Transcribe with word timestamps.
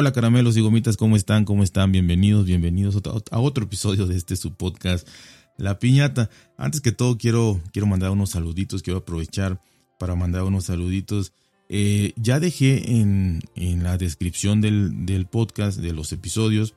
Hola 0.00 0.12
caramelos 0.12 0.56
y 0.56 0.60
gomitas, 0.60 0.96
¿cómo 0.96 1.16
están? 1.16 1.44
¿Cómo 1.44 1.64
están? 1.64 1.90
Bienvenidos, 1.90 2.46
bienvenidos 2.46 2.96
a 3.32 3.40
otro 3.40 3.64
episodio 3.64 4.06
de 4.06 4.16
este 4.16 4.36
su 4.36 4.54
podcast, 4.54 5.08
La 5.56 5.80
Piñata. 5.80 6.30
Antes 6.56 6.80
que 6.80 6.92
todo 6.92 7.18
quiero, 7.18 7.60
quiero 7.72 7.88
mandar 7.88 8.12
unos 8.12 8.30
saluditos, 8.30 8.84
quiero 8.84 9.00
aprovechar 9.00 9.60
para 9.98 10.14
mandar 10.14 10.44
unos 10.44 10.66
saluditos. 10.66 11.32
Eh, 11.68 12.12
ya 12.14 12.38
dejé 12.38 12.92
en, 12.92 13.42
la 13.82 13.98
descripción 13.98 14.60
del, 14.60 15.26
podcast, 15.28 15.80
de 15.80 15.92
los 15.92 16.12
episodios, 16.12 16.74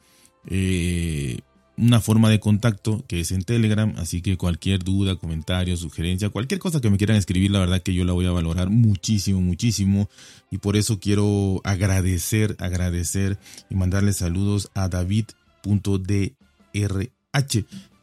eh, 0.47 1.41
una 1.77 1.99
forma 2.01 2.29
de 2.29 2.39
contacto 2.39 3.03
que 3.07 3.21
es 3.21 3.31
en 3.31 3.43
Telegram, 3.43 3.93
así 3.97 4.21
que 4.21 4.37
cualquier 4.37 4.83
duda, 4.83 5.15
comentario, 5.15 5.75
sugerencia, 5.77 6.29
cualquier 6.29 6.59
cosa 6.59 6.81
que 6.81 6.89
me 6.89 6.97
quieran 6.97 7.17
escribir, 7.17 7.51
la 7.51 7.59
verdad 7.59 7.81
que 7.81 7.93
yo 7.93 8.05
la 8.05 8.13
voy 8.13 8.25
a 8.25 8.31
valorar 8.31 8.69
muchísimo, 8.69 9.41
muchísimo 9.41 10.09
y 10.51 10.57
por 10.57 10.77
eso 10.77 10.99
quiero 10.99 11.61
agradecer, 11.63 12.55
agradecer 12.59 13.39
y 13.69 13.75
mandarle 13.75 14.13
saludos 14.13 14.69
a 14.75 14.89
david.drh 14.89 16.31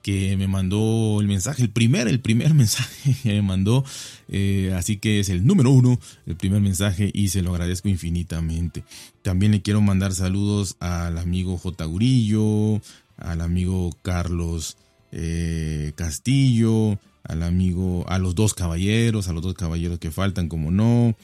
que 0.09 0.39
me 0.39 0.49
mandó 0.49 1.21
el 1.21 1.27
mensaje, 1.27 1.63
el 1.63 1.71
primer, 1.71 2.09
el 2.09 2.21
primer 2.21 2.55
mensaje 2.55 3.15
que 3.23 3.35
me 3.35 3.43
mandó, 3.43 3.85
eh, 4.29 4.73
así 4.75 4.97
que 4.97 5.21
es 5.21 5.29
el 5.29 5.47
número 5.47 5.71
uno, 5.71 6.01
el 6.27 6.37
primer 6.37 6.63
mensaje 6.63 7.11
y 7.13 7.29
se 7.29 7.43
lo 7.43 7.51
agradezco 7.51 7.89
infinitamente. 7.91 8.85
También 9.21 9.53
le 9.53 9.61
quiero 9.61 9.83
mandar 9.83 10.15
saludos 10.15 10.77
al 10.81 11.19
amigo 11.19 11.59
J. 11.59 11.85
Gurillo, 11.85 12.81
al 13.19 13.41
amigo 13.41 13.91
Carlos 14.03 14.77
eh, 15.11 15.93
Castillo, 15.97 16.99
al 17.25 17.43
amigo, 17.43 18.05
a 18.09 18.19
los 18.19 18.35
dos 18.35 18.53
caballeros, 18.55 19.29
a 19.29 19.33
los 19.33 19.43
dos 19.43 19.55
caballeros 19.55 19.99
que 19.99 20.11
faltan, 20.11 20.49
como 20.49 20.71
no, 20.71 21.17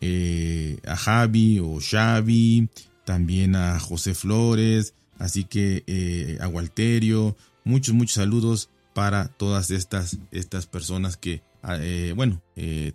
eh, 0.00 0.78
a 0.86 0.96
Javi 0.96 1.58
o 1.58 1.78
Xavi, 1.80 2.68
también 3.04 3.56
a 3.56 3.78
José 3.80 4.14
Flores, 4.14 4.94
así 5.18 5.44
que 5.44 5.82
eh, 5.86 6.38
a 6.40 6.48
Walterio, 6.48 7.36
muchos, 7.64 7.94
muchos 7.94 8.14
saludos 8.14 8.70
para 8.94 9.26
todas 9.26 9.72
estas, 9.72 10.18
estas 10.30 10.66
personas 10.66 11.16
que, 11.16 11.42
ah, 11.62 11.78
bueno, 12.14 12.40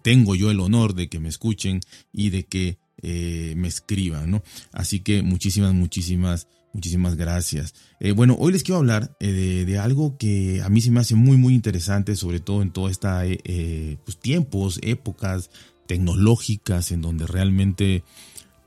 tengo 0.01 0.35
yo 0.35 0.51
el 0.51 0.61
honor 0.61 0.95
de 0.95 1.09
que 1.09 1.19
me 1.19 1.27
escuchen 1.27 1.81
y 2.13 2.29
de 2.29 2.45
que 2.45 2.77
me 3.01 3.67
escriban, 3.67 4.31
¿no? 4.31 4.41
Así 4.71 5.01
que 5.01 5.21
muchísimas, 5.21 5.73
muchísimas 5.73 6.47
Muchísimas 6.71 7.15
gracias. 7.15 7.73
Eh, 7.99 8.11
bueno, 8.11 8.35
hoy 8.39 8.53
les 8.53 8.63
quiero 8.63 8.77
hablar 8.77 9.15
eh, 9.19 9.63
de, 9.65 9.79
algo 9.79 10.17
que 10.17 10.61
a 10.63 10.69
mí 10.69 10.81
se 10.81 10.91
me 10.91 10.99
hace 10.99 11.15
muy, 11.15 11.35
muy 11.35 11.55
interesante, 11.55 12.15
sobre 12.15 12.39
todo 12.39 12.61
en 12.61 12.71
toda 12.71 12.91
esta 12.91 13.25
eh, 13.25 13.97
pues, 14.05 14.19
tiempos, 14.19 14.79
épocas 14.83 15.49
tecnológicas, 15.87 16.91
en 16.91 17.01
donde 17.01 17.25
realmente, 17.25 18.03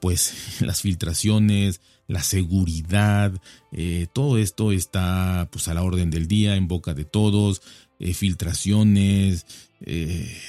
pues, 0.00 0.34
las 0.60 0.80
filtraciones, 0.80 1.80
la 2.08 2.22
seguridad, 2.24 3.32
todo 4.12 4.36
esto 4.36 4.72
está, 4.72 5.48
pues, 5.52 5.68
a 5.68 5.74
la 5.74 5.84
orden 5.84 6.10
del 6.10 6.26
día, 6.26 6.56
en 6.56 6.66
boca 6.68 6.94
de 6.94 7.04
todos, 7.04 7.62
filtraciones, 8.12 9.46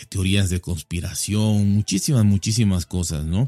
teorías 0.09 0.49
de 0.49 0.59
conspiración, 0.59 1.69
muchísimas, 1.69 2.25
muchísimas 2.25 2.85
cosas, 2.85 3.23
¿no? 3.23 3.47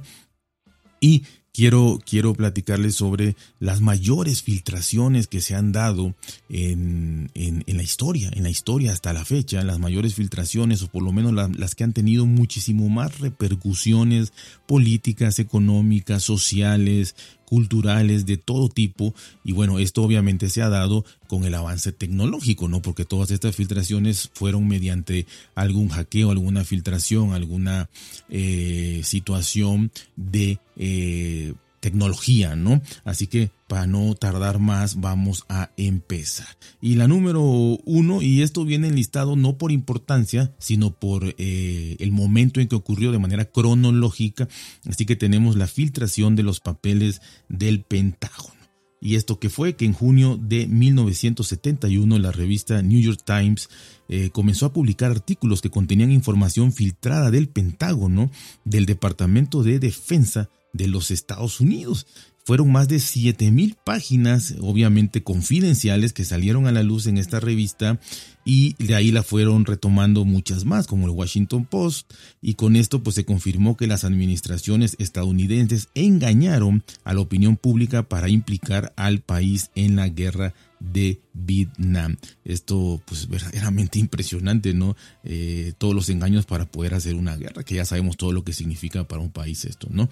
Y 1.02 1.24
quiero, 1.56 2.02
quiero 2.06 2.34
platicarles 2.34 2.96
sobre 2.96 3.38
las 3.60 3.80
mayores 3.80 4.44
filtraciones 4.44 5.28
que 5.28 5.40
se 5.40 5.56
han 5.56 5.72
dado 5.72 6.14
en, 6.50 7.32
la 7.66 7.82
historia, 7.84 8.30
en 8.34 8.44
la 8.44 8.50
historia 8.50 8.92
hasta 8.92 9.14
la 9.14 9.24
fecha, 9.24 9.64
las 9.64 9.80
mayores 9.80 10.16
filtraciones 10.16 10.84
o 10.84 10.88
por 10.88 11.02
lo 11.02 11.14
menos 11.14 11.34
las 11.34 11.76
que 11.76 11.86
han 11.86 11.94
tenido 11.94 12.26
muchísimo 12.26 12.90
más 12.90 13.20
repercusiones 13.20 14.34
políticas, 14.68 15.40
económicas, 15.40 16.24
sociales, 16.24 17.16
culturales 17.46 18.26
de 18.26 18.38
todo 18.38 18.70
tipo 18.70 19.14
y 19.44 19.52
bueno, 19.52 19.80
esto 19.80 20.04
obviamente 20.04 20.50
se 20.50 20.62
ha 20.62 20.70
dado 20.70 21.06
con 21.28 21.46
el 21.46 21.54
avance 21.56 21.92
tecnológico, 21.92 22.68
¿no? 22.68 22.82
Porque 22.82 23.06
todas 23.06 23.32
estas 23.32 23.56
filtraciones 23.56 24.30
fueron 24.34 24.68
mediante 24.68 25.26
algún 25.56 25.90
hackeo, 25.90 26.32
alguna 26.32 26.64
filtración, 26.64 27.34
alguna 27.34 27.90
eh, 28.30 29.02
situación 29.04 29.92
de 30.16 30.60
eh, 30.78 31.54
tecnología, 31.86 32.56
¿no? 32.56 32.82
Así 33.04 33.28
que 33.28 33.52
para 33.68 33.86
no 33.86 34.16
tardar 34.16 34.58
más, 34.58 35.02
vamos 35.02 35.46
a 35.50 35.70
empezar. 35.78 36.48
Y 36.82 36.96
la 36.96 37.08
número 37.08 37.44
uno, 37.44 38.24
y 38.24 38.42
esto 38.42 38.66
viene 38.66 38.88
enlistado 38.88 39.36
no 39.36 39.60
por 39.60 39.72
importancia, 39.72 40.52
sino 40.58 40.90
por 40.90 41.36
eh, 41.38 41.96
el 42.00 42.12
momento 42.12 42.60
en 42.60 42.68
que 42.68 42.76
ocurrió 42.76 43.12
de 43.12 43.20
manera 43.20 43.46
cronológica. 43.46 44.48
Así 44.90 45.06
que 45.06 45.16
tenemos 45.16 45.58
la 45.58 45.68
filtración 45.68 46.36
de 46.36 46.42
los 46.42 46.60
papeles 46.60 47.22
del 47.50 47.84
Pentágono. 47.84 48.65
Y 49.02 49.16
esto 49.16 49.40
que 49.40 49.50
fue 49.50 49.76
que 49.76 49.86
en 49.86 49.94
junio 49.94 50.40
de 50.42 50.68
1971 50.68 52.18
la 52.18 52.32
revista 52.32 52.82
New 52.82 53.00
York 53.00 53.22
Times 53.24 53.70
eh, 54.08 54.30
comenzó 54.32 54.66
a 54.66 54.74
publicar 54.74 55.12
artículos 55.12 55.62
que 55.62 55.70
contenían 55.70 56.12
información 56.12 56.72
filtrada 56.72 57.32
del 57.32 57.50
Pentágono, 57.50 58.32
del 58.64 58.86
Departamento 58.86 59.64
de 59.64 59.80
Defensa 59.80 60.50
de 60.74 60.88
los 60.88 61.12
Estados 61.12 61.60
Unidos. 61.60 62.08
Fueron 62.46 62.72
más 62.72 62.88
de 62.88 63.00
7000 63.00 63.76
páginas, 63.84 64.56
obviamente 64.60 65.24
confidenciales, 65.24 66.14
que 66.14 66.26
salieron 66.26 66.68
a 66.68 66.72
la 66.72 66.84
luz 66.84 67.08
en 67.08 67.18
esta 67.18 67.40
revista 67.40 68.00
y 68.46 68.76
de 68.82 68.94
ahí 68.94 69.12
la 69.12 69.24
fueron 69.24 69.66
retomando 69.66 70.24
muchas 70.24 70.64
más, 70.64 70.86
como 70.86 71.08
el 71.08 71.12
Washington 71.12 71.66
Post, 71.66 72.14
y 72.42 72.54
con 72.54 72.76
esto 72.76 73.02
pues 73.02 73.16
se 73.16 73.26
confirmó 73.26 73.76
que 73.76 73.88
las 73.88 74.06
administraciones 74.06 74.96
estadounidenses 75.00 75.90
engañaron 75.96 76.84
a 77.04 77.16
la 77.16 77.22
opinión 77.22 77.58
pública 77.58 78.04
para 78.04 78.30
implicar 78.30 78.94
al 78.96 79.22
país 79.22 79.72
en 79.74 79.96
la 79.96 80.08
guerra 80.10 80.54
de 80.80 81.20
Vietnam. 81.34 82.18
Esto 82.44 83.02
pues 83.06 83.28
verdaderamente 83.28 83.98
impresionante, 84.06 84.76
¿no? 84.76 84.96
Eh, 85.24 85.74
todos 85.80 85.96
los 85.96 86.10
engaños 86.10 86.46
para 86.46 86.66
poder 86.66 86.94
hacer 86.94 87.16
una 87.16 87.36
guerra, 87.36 87.64
que 87.64 87.76
ya 87.76 87.86
sabemos 87.86 88.16
todo 88.16 88.32
lo 88.32 88.44
que 88.44 88.54
significa 88.54 89.08
para 89.08 89.24
un 89.24 89.32
país 89.32 89.66
esto, 89.66 89.88
¿no? 89.90 90.08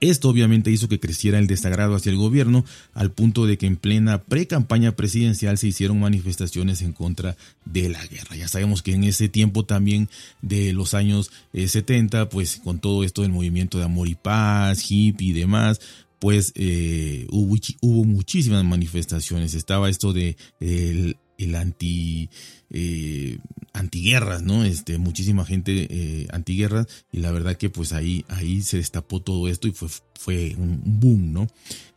Esto 0.00 0.30
obviamente 0.30 0.70
hizo 0.70 0.88
que 0.88 0.98
creciera 0.98 1.38
el 1.38 1.46
desagrado 1.46 1.94
hacia 1.94 2.10
el 2.10 2.16
gobierno 2.16 2.64
al 2.94 3.12
punto 3.12 3.46
de 3.46 3.58
que 3.58 3.66
en 3.66 3.76
plena 3.76 4.22
pre-campaña 4.22 4.96
presidencial 4.96 5.58
se 5.58 5.68
hicieron 5.68 6.00
manifestaciones 6.00 6.80
en 6.82 6.92
contra 6.92 7.36
de 7.66 7.90
la 7.90 8.04
guerra. 8.06 8.36
Ya 8.36 8.48
sabemos 8.48 8.82
que 8.82 8.94
en 8.94 9.04
ese 9.04 9.28
tiempo 9.28 9.64
también 9.64 10.08
de 10.40 10.72
los 10.72 10.94
años 10.94 11.30
70, 11.52 12.22
eh, 12.22 12.26
pues 12.26 12.56
con 12.56 12.78
todo 12.78 13.04
esto 13.04 13.22
del 13.22 13.32
movimiento 13.32 13.78
de 13.78 13.84
amor 13.84 14.08
y 14.08 14.14
paz, 14.14 14.90
hippie 14.90 15.28
y 15.28 15.32
demás, 15.32 15.80
pues 16.18 16.52
eh, 16.54 17.26
hubo, 17.30 17.56
hubo, 17.80 18.04
muchísimas 18.04 18.64
manifestaciones. 18.64 19.54
Estaba 19.54 19.88
esto 19.88 20.12
de 20.12 20.36
el, 20.60 21.16
el 21.44 21.54
anti 21.54 22.28
eh, 22.70 23.38
antiguerras, 23.72 24.42
¿no? 24.42 24.64
Este, 24.64 24.98
muchísima 24.98 25.44
gente 25.44 25.86
eh, 25.90 26.26
antiguerras 26.32 26.86
y 27.12 27.18
la 27.18 27.30
verdad 27.30 27.56
que 27.56 27.70
pues 27.70 27.92
ahí, 27.92 28.24
ahí 28.28 28.62
se 28.62 28.78
destapó 28.78 29.20
todo 29.20 29.48
esto 29.48 29.68
y 29.68 29.72
fue, 29.72 29.88
fue 30.18 30.54
un 30.56 30.80
boom, 30.84 31.32
¿no? 31.32 31.46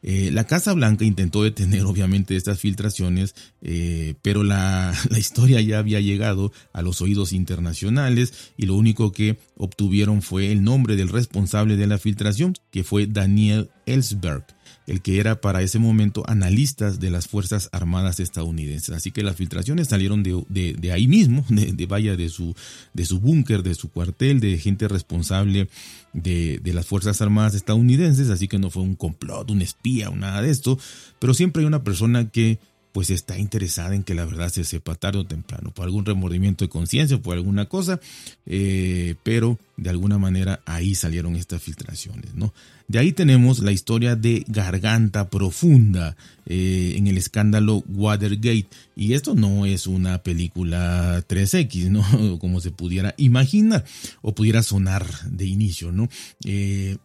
Eh, 0.01 0.29
la 0.31 0.43
Casa 0.45 0.73
Blanca 0.73 1.05
intentó 1.05 1.43
detener 1.43 1.83
obviamente 1.85 2.35
estas 2.35 2.59
filtraciones, 2.59 3.35
eh, 3.61 4.15
pero 4.21 4.43
la, 4.43 4.93
la, 5.09 5.19
historia 5.19 5.61
ya 5.61 5.79
había 5.79 5.99
llegado 5.99 6.51
a 6.73 6.81
los 6.81 7.01
oídos 7.01 7.33
internacionales 7.33 8.51
y 8.57 8.65
lo 8.65 8.75
único 8.75 9.11
que 9.11 9.37
obtuvieron 9.57 10.21
fue 10.21 10.51
el 10.51 10.63
nombre 10.63 10.95
del 10.95 11.09
responsable 11.09 11.75
de 11.75 11.87
la 11.87 11.97
filtración, 11.97 12.55
que 12.71 12.83
fue 12.83 13.07
Daniel 13.07 13.69
Ellsberg 13.85 14.45
el 14.87 15.01
que 15.01 15.19
era 15.19 15.39
para 15.39 15.61
ese 15.61 15.79
momento 15.79 16.23
analista 16.27 16.91
de 16.91 17.09
las 17.09 17.27
Fuerzas 17.27 17.69
Armadas 17.71 18.19
estadounidenses. 18.19 18.95
Así 18.95 19.11
que 19.11 19.23
las 19.23 19.35
filtraciones 19.35 19.87
salieron 19.87 20.23
de, 20.23 20.43
de, 20.49 20.91
ahí 20.91 21.07
mismo, 21.07 21.45
de, 21.49 21.85
vaya 21.85 22.15
de 22.15 22.29
su, 22.29 22.55
de 22.93 23.05
su 23.05 23.19
búnker, 23.19 23.63
de 23.63 23.75
su 23.75 23.89
cuartel, 23.89 24.39
de 24.39 24.57
gente 24.57 24.87
responsable 24.87 25.69
de, 26.13 26.61
las 26.73 26.85
Fuerzas 26.85 27.21
Armadas 27.21 27.55
estadounidenses, 27.55 28.29
así 28.29 28.47
que 28.47 28.59
no 28.59 28.69
fue 28.69 28.83
un 28.83 28.95
complot, 28.95 29.49
un 29.51 29.61
espía 29.61 30.09
o 30.09 30.15
nada 30.15 30.41
de 30.41 30.49
esto, 30.49 30.77
pero 31.19 31.33
siempre 31.33 31.61
hay 31.61 31.67
una 31.67 31.83
persona 31.83 32.29
que 32.29 32.59
pues 32.93 33.09
está 33.09 33.37
interesada 33.39 33.95
en 33.95 34.03
que 34.03 34.13
la 34.13 34.23
verdad 34.23 34.49
se 34.49 34.63
sepa 34.63 34.95
tarde 34.95 35.19
o 35.19 35.25
temprano, 35.25 35.71
por 35.71 35.85
algún 35.85 36.05
remordimiento 36.05 36.63
de 36.63 36.69
conciencia, 36.69 37.17
por 37.17 37.35
alguna 37.35 37.65
cosa, 37.65 37.99
eh, 38.45 39.15
pero 39.23 39.59
de 39.77 39.89
alguna 39.89 40.19
manera 40.19 40.61
ahí 40.65 40.93
salieron 40.93 41.35
estas 41.35 41.61
filtraciones, 41.61 42.35
¿no? 42.35 42.53
De 42.87 42.99
ahí 42.99 43.11
tenemos 43.11 43.59
la 43.59 43.71
historia 43.71 44.15
de 44.15 44.45
Garganta 44.47 45.29
Profunda 45.29 46.15
eh, 46.45 46.93
en 46.95 47.07
el 47.07 47.17
escándalo 47.17 47.83
Watergate, 47.89 48.67
y 48.95 49.13
esto 49.13 49.33
no 49.33 49.65
es 49.65 49.87
una 49.87 50.21
película 50.21 51.25
3X, 51.27 51.89
¿no? 51.89 52.37
Como 52.39 52.61
se 52.61 52.69
pudiera 52.69 53.15
imaginar 53.17 53.83
o 54.21 54.35
pudiera 54.35 54.61
sonar 54.61 55.05
de 55.25 55.47
inicio, 55.47 55.91
¿no? 55.91 56.09
Eh, 56.45 56.97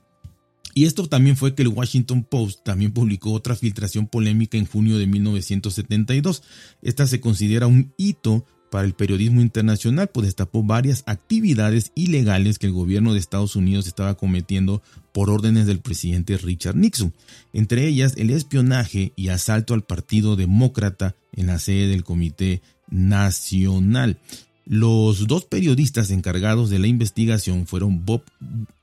y 0.78 0.84
esto 0.84 1.08
también 1.08 1.36
fue 1.36 1.56
que 1.56 1.62
el 1.62 1.69
Washington 1.70 2.22
Post 2.22 2.60
también 2.62 2.92
publicó 2.92 3.32
otra 3.32 3.56
filtración 3.56 4.06
polémica 4.06 4.56
en 4.58 4.64
junio 4.64 4.96
de 4.96 5.08
1972. 5.08 6.44
Esta 6.82 7.08
se 7.08 7.19
considera 7.19 7.66
un 7.66 7.92
hito 7.96 8.46
para 8.70 8.86
el 8.86 8.94
periodismo 8.94 9.40
internacional, 9.40 10.06
pues 10.06 10.26
destapó 10.26 10.62
varias 10.62 11.02
actividades 11.06 11.90
ilegales 11.96 12.60
que 12.60 12.69
el 12.69 12.75
gobierno 12.75 13.12
de 13.12 13.19
Estados 13.19 13.56
Unidos 13.56 13.88
estaba 13.88 14.14
cometiendo 14.14 14.80
por 15.10 15.30
órdenes 15.30 15.66
del 15.66 15.80
presidente 15.80 16.36
Richard 16.36 16.76
Nixon, 16.76 17.12
entre 17.52 17.88
ellas 17.88 18.14
el 18.16 18.30
espionaje 18.30 19.12
y 19.16 19.30
asalto 19.30 19.75
al 19.75 19.82
Partido 19.82 20.36
Demócrata 20.36 21.16
en 21.32 21.48
la 21.48 21.58
sede 21.58 21.88
del 21.88 22.04
Comité 22.04 22.62
Nacional. 22.88 24.20
Los 24.64 25.26
dos 25.26 25.44
periodistas 25.44 26.12
encargados 26.12 26.70
de 26.70 26.78
la 26.78 26.86
investigación 26.86 27.66
fueron 27.66 28.04
Bob 28.04 28.22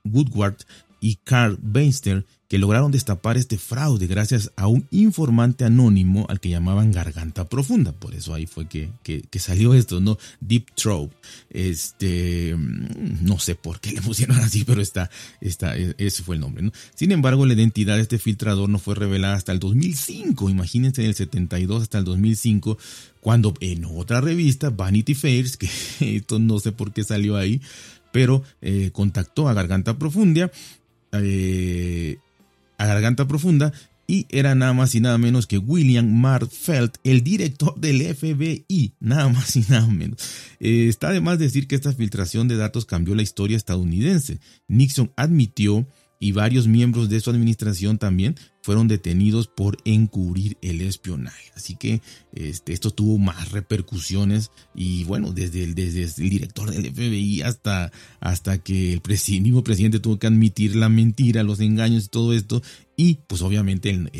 Woodward 0.04 0.56
y 1.00 1.16
Carl 1.24 1.58
Beinster, 1.60 2.24
que 2.48 2.58
lograron 2.58 2.92
destapar 2.92 3.36
este 3.36 3.58
fraude 3.58 4.06
gracias 4.06 4.52
a 4.56 4.68
un 4.68 4.86
informante 4.90 5.64
anónimo 5.64 6.26
al 6.28 6.38
que 6.38 6.48
llamaban 6.48 6.92
Garganta 6.92 7.48
Profunda. 7.48 7.92
Por 7.92 8.14
eso 8.14 8.34
ahí 8.34 8.46
fue 8.46 8.68
que, 8.68 8.90
salió 9.38 9.74
esto, 9.74 10.00
¿no? 10.00 10.16
Deep 10.40 10.66
Throat. 10.74 11.10
Este, 11.50 12.54
mm, 12.54 13.24
no 13.24 13.38
sé 13.38 13.56
por 13.56 13.80
qué 13.80 13.92
le 13.92 14.00
pusieron 14.00 14.38
así, 14.38 14.64
pero 14.64 14.80
está, 14.80 15.10
está, 15.40 15.76
e, 15.76 15.94
ese 15.98 16.22
fue 16.22 16.36
el 16.36 16.40
nombre, 16.40 16.62
¿no? 16.62 16.72
Sin 16.94 17.10
embargo, 17.10 17.46
la 17.46 17.54
identidad 17.54 17.96
de 17.96 18.02
este 18.02 18.18
filtrador 18.18 18.68
no 18.68 18.78
fue 18.78 18.94
revelada 18.94 19.34
hasta 19.34 19.52
el 19.52 19.58
2005. 19.58 20.48
Imagínense, 20.48 21.02
del 21.02 21.14
72 21.14 21.82
hasta 21.82 21.98
el 21.98 22.04
2005, 22.04 22.78
cuando 23.20 23.54
en 23.60 23.84
otra 23.86 24.20
revista, 24.20 24.70
Vanity 24.70 25.14
Fairs, 25.14 25.56
que 25.56 25.68
esto 26.00 26.38
no 26.38 26.60
sé 26.60 26.70
por 26.70 26.92
qué 26.92 27.02
salió 27.02 27.36
ahí, 27.36 27.60
pero 28.12 28.44
eh, 28.62 28.90
contactó 28.92 29.48
a 29.48 29.52
Garganta 29.52 29.98
Profunda 29.98 30.50
eh, 31.22 32.18
a 32.78 32.86
Garganta 32.86 33.26
Profunda 33.26 33.72
y 34.06 34.26
era 34.30 34.54
nada 34.54 34.72
más 34.72 34.94
y 34.94 35.00
nada 35.00 35.18
menos 35.18 35.46
que 35.46 35.58
William 35.58 36.08
Marfeld, 36.12 36.92
el 37.02 37.24
director 37.24 37.74
del 37.78 38.02
FBI, 38.14 38.92
nada 39.00 39.28
más 39.28 39.56
y 39.56 39.64
nada 39.68 39.86
menos. 39.88 40.18
Eh, 40.60 40.86
está 40.88 41.10
de 41.10 41.20
más 41.20 41.38
decir 41.38 41.66
que 41.66 41.74
esta 41.74 41.92
filtración 41.92 42.46
de 42.48 42.56
datos 42.56 42.86
cambió 42.86 43.14
la 43.14 43.22
historia 43.22 43.56
estadounidense. 43.56 44.38
Nixon 44.68 45.12
admitió 45.16 45.86
y 46.18 46.32
varios 46.32 46.66
miembros 46.66 47.08
de 47.08 47.20
su 47.20 47.30
administración 47.30 47.98
también 47.98 48.36
fueron 48.62 48.88
detenidos 48.88 49.46
por 49.46 49.76
encubrir 49.84 50.56
el 50.60 50.80
espionaje. 50.80 51.52
Así 51.54 51.76
que 51.76 52.00
este, 52.32 52.72
esto 52.72 52.90
tuvo 52.90 53.18
más 53.18 53.52
repercusiones 53.52 54.50
y 54.74 55.04
bueno, 55.04 55.32
desde 55.32 55.62
el, 55.62 55.74
desde 55.74 56.02
el 56.02 56.30
director 56.30 56.70
del 56.70 56.92
FBI 56.92 57.42
hasta, 57.42 57.92
hasta 58.18 58.58
que 58.58 58.94
el 58.94 59.42
mismo 59.42 59.62
presidente 59.62 60.00
tuvo 60.00 60.18
que 60.18 60.26
admitir 60.26 60.74
la 60.74 60.88
mentira, 60.88 61.42
los 61.42 61.60
engaños 61.60 62.06
y 62.06 62.08
todo 62.08 62.32
esto. 62.32 62.62
Y 62.96 63.18
pues 63.26 63.42
obviamente 63.42 63.90
él, 63.90 64.10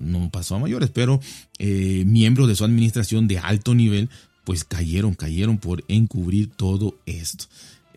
no, 0.00 0.30
pasó 0.30 0.56
a 0.56 0.58
mayores, 0.60 0.90
pero 0.90 1.20
eh, 1.58 2.04
miembros 2.06 2.48
de 2.48 2.54
su 2.54 2.64
administración 2.64 3.26
de 3.26 3.38
alto 3.38 3.74
nivel 3.74 4.08
pues 4.44 4.64
cayeron, 4.64 5.14
cayeron 5.14 5.58
por 5.58 5.84
encubrir 5.88 6.50
todo 6.50 6.98
esto. 7.06 7.46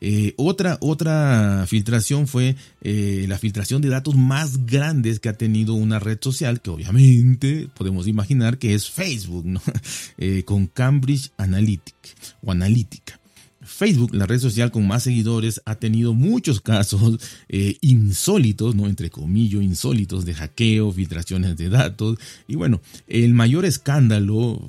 Eh, 0.05 0.33
otra, 0.35 0.77
otra 0.81 1.63
filtración 1.65 2.27
fue 2.27 2.57
eh, 2.81 3.25
la 3.29 3.37
filtración 3.37 3.81
de 3.81 3.87
datos 3.87 4.17
más 4.17 4.65
grandes 4.65 5.21
que 5.21 5.29
ha 5.29 5.37
tenido 5.37 5.75
una 5.75 5.97
red 5.97 6.17
social, 6.19 6.59
que 6.59 6.71
obviamente 6.71 7.69
podemos 7.73 8.05
imaginar 8.05 8.57
que 8.57 8.73
es 8.73 8.91
Facebook, 8.91 9.45
eh, 10.17 10.43
con 10.43 10.67
Cambridge 10.67 11.31
Analytica 11.37 12.09
o 12.43 12.51
Analytica. 12.51 13.17
Facebook, 13.65 14.13
la 14.13 14.25
red 14.25 14.39
social 14.39 14.71
con 14.71 14.87
más 14.87 15.03
seguidores, 15.03 15.61
ha 15.65 15.75
tenido 15.75 16.13
muchos 16.13 16.61
casos 16.61 17.19
eh, 17.49 17.77
insólitos, 17.81 18.75
¿no? 18.75 18.87
Entre 18.87 19.09
comillas, 19.09 19.61
insólitos 19.61 20.25
de 20.25 20.33
hackeo, 20.33 20.91
filtraciones 20.91 21.57
de 21.57 21.69
datos. 21.69 22.17
Y 22.47 22.55
bueno, 22.55 22.81
el 23.07 23.33
mayor 23.33 23.65
escándalo, 23.65 24.61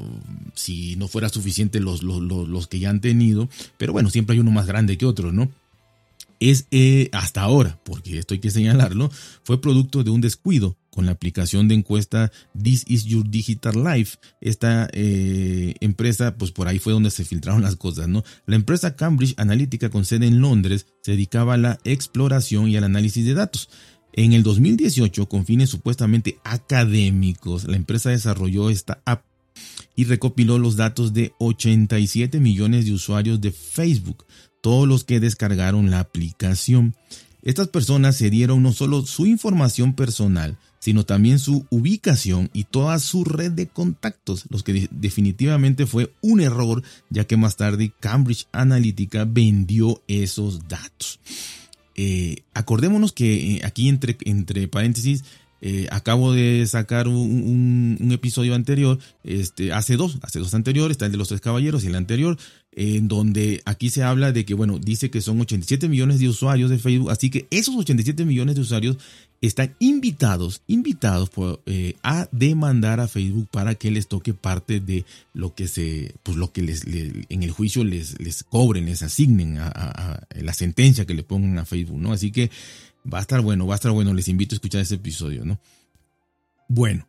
si 0.54 0.96
no 0.96 1.08
fuera 1.08 1.28
suficiente 1.28 1.80
los, 1.80 2.02
los, 2.02 2.20
los 2.20 2.66
que 2.66 2.78
ya 2.78 2.90
han 2.90 3.00
tenido, 3.00 3.48
pero 3.76 3.92
bueno, 3.92 4.10
siempre 4.10 4.34
hay 4.34 4.40
uno 4.40 4.50
más 4.50 4.66
grande 4.66 4.98
que 4.98 5.06
otro, 5.06 5.32
¿no? 5.32 5.50
Es 6.50 6.66
eh, 6.70 7.08
hasta 7.12 7.42
ahora, 7.42 7.80
porque 7.84 8.18
esto 8.18 8.34
hay 8.34 8.40
que 8.40 8.50
señalarlo, 8.50 9.10
fue 9.44 9.60
producto 9.60 10.04
de 10.04 10.10
un 10.10 10.20
descuido 10.20 10.76
con 10.90 11.06
la 11.06 11.12
aplicación 11.12 11.68
de 11.68 11.74
encuesta 11.74 12.30
This 12.60 12.84
is 12.86 13.04
Your 13.04 13.28
Digital 13.28 13.82
Life. 13.82 14.18
Esta 14.40 14.88
eh, 14.92 15.74
empresa, 15.80 16.36
pues 16.36 16.52
por 16.52 16.68
ahí 16.68 16.78
fue 16.78 16.92
donde 16.92 17.10
se 17.10 17.24
filtraron 17.24 17.62
las 17.62 17.76
cosas, 17.76 18.08
¿no? 18.08 18.22
La 18.46 18.56
empresa 18.56 18.94
Cambridge 18.94 19.34
Analytica 19.38 19.90
con 19.90 20.04
sede 20.04 20.26
en 20.26 20.40
Londres 20.40 20.86
se 21.02 21.12
dedicaba 21.12 21.54
a 21.54 21.58
la 21.58 21.78
exploración 21.84 22.68
y 22.68 22.76
al 22.76 22.84
análisis 22.84 23.24
de 23.24 23.34
datos. 23.34 23.68
En 24.12 24.32
el 24.32 24.44
2018, 24.44 25.28
con 25.28 25.44
fines 25.44 25.70
supuestamente 25.70 26.38
académicos, 26.44 27.64
la 27.64 27.76
empresa 27.76 28.10
desarrolló 28.10 28.70
esta 28.70 29.02
app 29.04 29.24
y 29.96 30.04
recopiló 30.04 30.58
los 30.58 30.76
datos 30.76 31.12
de 31.12 31.32
87 31.38 32.38
millones 32.38 32.86
de 32.86 32.92
usuarios 32.92 33.40
de 33.40 33.50
Facebook, 33.50 34.24
todos 34.64 34.88
los 34.88 35.04
que 35.04 35.20
descargaron 35.20 35.90
la 35.90 36.00
aplicación. 36.00 36.94
Estas 37.42 37.68
personas 37.68 38.16
se 38.16 38.30
dieron 38.30 38.62
no 38.62 38.72
solo 38.72 39.04
su 39.04 39.26
información 39.26 39.92
personal, 39.92 40.56
sino 40.78 41.04
también 41.04 41.38
su 41.38 41.66
ubicación 41.68 42.48
y 42.54 42.64
toda 42.64 42.98
su 42.98 43.24
red 43.24 43.52
de 43.52 43.66
contactos, 43.66 44.46
los 44.48 44.62
que 44.62 44.88
definitivamente 44.90 45.84
fue 45.84 46.14
un 46.22 46.40
error, 46.40 46.82
ya 47.10 47.26
que 47.26 47.36
más 47.36 47.56
tarde 47.56 47.92
Cambridge 48.00 48.46
Analytica 48.52 49.26
vendió 49.26 50.02
esos 50.08 50.66
datos. 50.66 51.20
Eh, 51.94 52.36
acordémonos 52.54 53.12
que 53.12 53.56
eh, 53.56 53.60
aquí 53.64 53.90
entre, 53.90 54.16
entre 54.24 54.66
paréntesis, 54.66 55.24
eh, 55.66 55.88
acabo 55.90 56.34
de 56.34 56.66
sacar 56.66 57.08
un, 57.08 57.96
episodio 58.12 58.54
anterior, 58.54 58.98
este, 59.24 59.72
hace 59.72 59.96
dos, 59.96 60.18
hace 60.20 60.38
dos 60.38 60.52
anteriores, 60.52 60.92
está 60.92 61.06
el 61.06 61.12
de 61.12 61.16
los 61.16 61.28
tres 61.28 61.40
caballeros 61.40 61.84
y 61.84 61.86
el 61.86 61.94
anterior, 61.94 62.36
en 62.76 63.08
donde 63.08 63.62
aquí 63.64 63.90
se 63.90 64.02
habla 64.02 64.32
de 64.32 64.44
que, 64.44 64.54
bueno, 64.54 64.78
dice 64.78 65.10
que 65.10 65.20
son 65.20 65.40
87 65.40 65.88
millones 65.88 66.18
de 66.18 66.28
usuarios 66.28 66.70
de 66.70 66.78
Facebook, 66.78 67.10
así 67.10 67.30
que 67.30 67.46
esos 67.50 67.76
87 67.76 68.24
millones 68.24 68.56
de 68.56 68.60
usuarios 68.62 68.96
están 69.40 69.74
invitados, 69.78 70.62
invitados 70.66 71.30
eh, 71.66 71.94
a 72.02 72.28
demandar 72.32 73.00
a 73.00 73.08
Facebook 73.08 73.48
para 73.50 73.74
que 73.74 73.90
les 73.90 74.08
toque 74.08 74.34
parte 74.34 74.80
de 74.80 75.04
lo 75.34 75.54
que 75.54 75.68
se, 75.68 76.14
pues 76.22 76.36
lo 76.36 76.52
que 76.52 76.62
les, 76.62 76.84
en 76.86 77.42
el 77.42 77.50
juicio 77.50 77.84
les, 77.84 78.18
les 78.20 78.42
cobren, 78.42 78.86
les 78.86 79.02
asignen 79.02 79.58
a, 79.58 80.26
la 80.34 80.52
sentencia 80.52 81.04
que 81.04 81.14
le 81.14 81.22
pongan 81.22 81.58
a 81.58 81.64
Facebook, 81.64 81.98
¿no? 81.98 82.12
Así 82.12 82.30
que 82.30 82.50
va 83.12 83.18
a 83.18 83.22
estar 83.22 83.40
bueno, 83.40 83.66
va 83.66 83.74
a 83.74 83.76
estar 83.76 83.92
bueno, 83.92 84.14
les 84.14 84.28
invito 84.28 84.54
a 84.54 84.56
escuchar 84.56 84.80
ese 84.80 84.94
episodio, 84.96 85.44
¿no? 85.44 85.58
Bueno, 86.68 87.06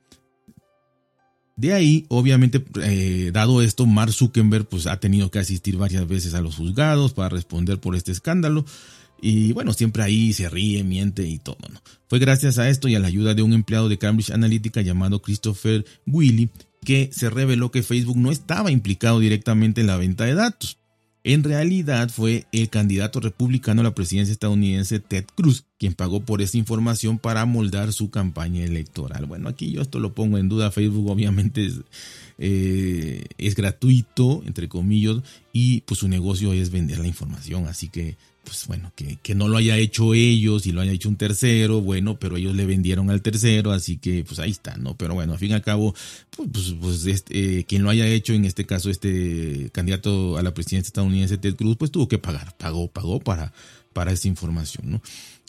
de 1.55 1.73
ahí, 1.73 2.05
obviamente, 2.09 2.63
eh, 2.83 3.31
dado 3.33 3.61
esto, 3.61 3.85
Mark 3.85 4.11
Zuckerberg 4.11 4.67
pues, 4.67 4.87
ha 4.87 4.99
tenido 4.99 5.31
que 5.31 5.39
asistir 5.39 5.77
varias 5.77 6.07
veces 6.07 6.33
a 6.33 6.41
los 6.41 6.55
juzgados 6.55 7.13
para 7.13 7.29
responder 7.29 7.79
por 7.79 7.95
este 7.95 8.11
escándalo. 8.11 8.65
Y 9.21 9.53
bueno, 9.53 9.71
siempre 9.71 10.03
ahí 10.03 10.33
se 10.33 10.49
ríe, 10.49 10.83
miente 10.83 11.25
y 11.25 11.39
todo, 11.39 11.57
¿no? 11.71 11.81
Fue 12.07 12.19
gracias 12.19 12.59
a 12.59 12.69
esto 12.69 12.89
y 12.89 12.95
a 12.95 12.99
la 12.99 13.07
ayuda 13.07 13.33
de 13.33 13.41
un 13.41 13.53
empleado 13.53 13.87
de 13.87 13.97
Cambridge 13.97 14.31
Analytica 14.31 14.81
llamado 14.81 15.21
Christopher 15.21 15.85
Willy 16.05 16.49
que 16.83 17.09
se 17.11 17.29
reveló 17.29 17.71
que 17.71 17.83
Facebook 17.83 18.17
no 18.17 18.31
estaba 18.31 18.71
implicado 18.71 19.19
directamente 19.19 19.81
en 19.81 19.87
la 19.87 19.97
venta 19.97 20.25
de 20.25 20.35
datos. 20.35 20.77
En 21.27 21.43
realidad 21.43 22.09
fue 22.09 22.45
el 22.51 22.69
candidato 22.69 23.19
republicano 23.19 23.81
a 23.81 23.83
la 23.83 23.95
presidencia 23.95 24.31
estadounidense 24.31 24.99
Ted 24.99 25.25
Cruz 25.33 25.65
quien 25.79 25.95
pagó 25.95 26.19
por 26.19 26.43
esa 26.43 26.59
información 26.59 27.17
para 27.17 27.45
moldar 27.45 27.93
su 27.93 28.11
campaña 28.11 28.63
electoral. 28.63 29.25
Bueno, 29.25 29.49
aquí 29.49 29.71
yo 29.71 29.81
esto 29.81 29.99
lo 29.99 30.13
pongo 30.13 30.37
en 30.37 30.49
duda. 30.49 30.69
Facebook 30.69 31.09
obviamente 31.09 31.65
es, 31.65 31.81
eh, 32.37 33.25
es 33.39 33.55
gratuito, 33.55 34.43
entre 34.45 34.69
comillas, 34.69 35.17
y 35.51 35.81
pues 35.81 36.01
su 36.01 36.07
negocio 36.07 36.53
es 36.53 36.69
vender 36.69 36.99
la 36.99 37.07
información. 37.07 37.65
Así 37.65 37.89
que 37.89 38.17
pues 38.45 38.67
bueno, 38.67 38.91
que, 38.95 39.17
que, 39.17 39.35
no 39.35 39.47
lo 39.47 39.57
haya 39.57 39.77
hecho 39.77 40.13
ellos 40.13 40.65
y 40.65 40.71
lo 40.71 40.81
haya 40.81 40.91
hecho 40.91 41.09
un 41.09 41.17
tercero, 41.17 41.81
bueno, 41.81 42.17
pero 42.19 42.37
ellos 42.37 42.55
le 42.55 42.65
vendieron 42.65 43.09
al 43.09 43.21
tercero, 43.21 43.71
así 43.71 43.97
que 43.97 44.23
pues 44.23 44.39
ahí 44.39 44.51
está, 44.51 44.77
¿no? 44.77 44.95
Pero 44.95 45.15
bueno, 45.15 45.33
al 45.33 45.39
fin 45.39 45.51
y 45.51 45.53
al 45.53 45.61
cabo, 45.61 45.93
pues, 46.29 46.49
pues, 46.49 46.75
pues 46.79 47.05
este, 47.07 47.59
eh, 47.59 47.65
quien 47.65 47.83
lo 47.83 47.89
haya 47.89 48.07
hecho, 48.07 48.33
en 48.33 48.45
este 48.45 48.65
caso 48.65 48.89
este 48.89 49.69
candidato 49.73 50.37
a 50.37 50.43
la 50.43 50.53
presidencia 50.53 50.89
estadounidense, 50.89 51.37
Ted 51.37 51.55
Cruz, 51.55 51.75
pues 51.77 51.91
tuvo 51.91 52.07
que 52.07 52.19
pagar, 52.19 52.55
pagó, 52.57 52.87
pagó 52.87 53.19
para, 53.19 53.51
para 53.91 54.11
esa 54.11 54.27
información, 54.27 54.91
¿no? 54.91 55.01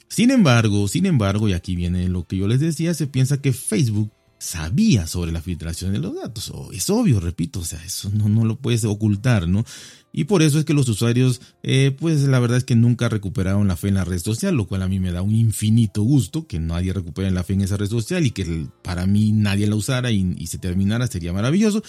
Sin 0.08 0.30
embargo, 0.30 0.88
sin 0.88 1.06
embargo, 1.06 1.48
y 1.48 1.52
aquí 1.52 1.76
viene 1.76 2.08
lo 2.08 2.26
que 2.26 2.36
yo 2.36 2.48
les 2.48 2.60
decía, 2.60 2.94
se 2.94 3.06
piensa 3.06 3.40
que 3.40 3.52
Facebook 3.52 4.10
sabía 4.38 5.06
sobre 5.06 5.32
la 5.32 5.40
filtración 5.40 5.92
de 5.92 5.98
los 5.98 6.14
datos. 6.14 6.52
Es 6.72 6.90
obvio, 6.90 7.20
repito, 7.20 7.60
o 7.60 7.64
sea, 7.64 7.82
eso 7.84 8.10
no, 8.10 8.44
lo 8.44 8.56
puedes 8.56 8.84
ocultar, 8.84 9.48
¿no? 9.48 9.64
Y 10.12 10.24
por 10.24 10.42
eso 10.42 10.58
es 10.58 10.64
que 10.64 10.74
los 10.74 10.88
usuarios, 10.88 11.40
eh, 11.62 11.94
pues 11.98 12.22
la 12.22 12.38
verdad 12.38 12.58
es 12.58 12.64
que 12.64 12.76
nunca 12.76 13.08
recuperaron 13.08 13.68
la 13.68 13.76
fe 13.76 13.88
en 13.88 13.94
la 13.94 14.04
red 14.04 14.18
social, 14.18 14.54
lo 14.54 14.66
cual 14.66 14.82
a 14.82 14.88
mí 14.88 14.98
me 14.98 15.12
da 15.12 15.22
un 15.22 15.34
infinito 15.34 16.02
gusto 16.02 16.46
que 16.46 16.58
nadie 16.58 16.92
recupere 16.92 17.30
la 17.30 17.44
fe 17.44 17.54
en 17.54 17.62
esa 17.62 17.76
red 17.76 17.88
social 17.88 18.24
y 18.24 18.30
que 18.30 18.66
para 18.82 19.06
mí 19.06 19.32
nadie 19.32 19.66
la 19.66 19.76
usara 19.76 20.10
y, 20.10 20.46
se 20.46 20.58
terminara, 20.58 21.06
sería 21.06 21.32
maravilloso. 21.32 21.82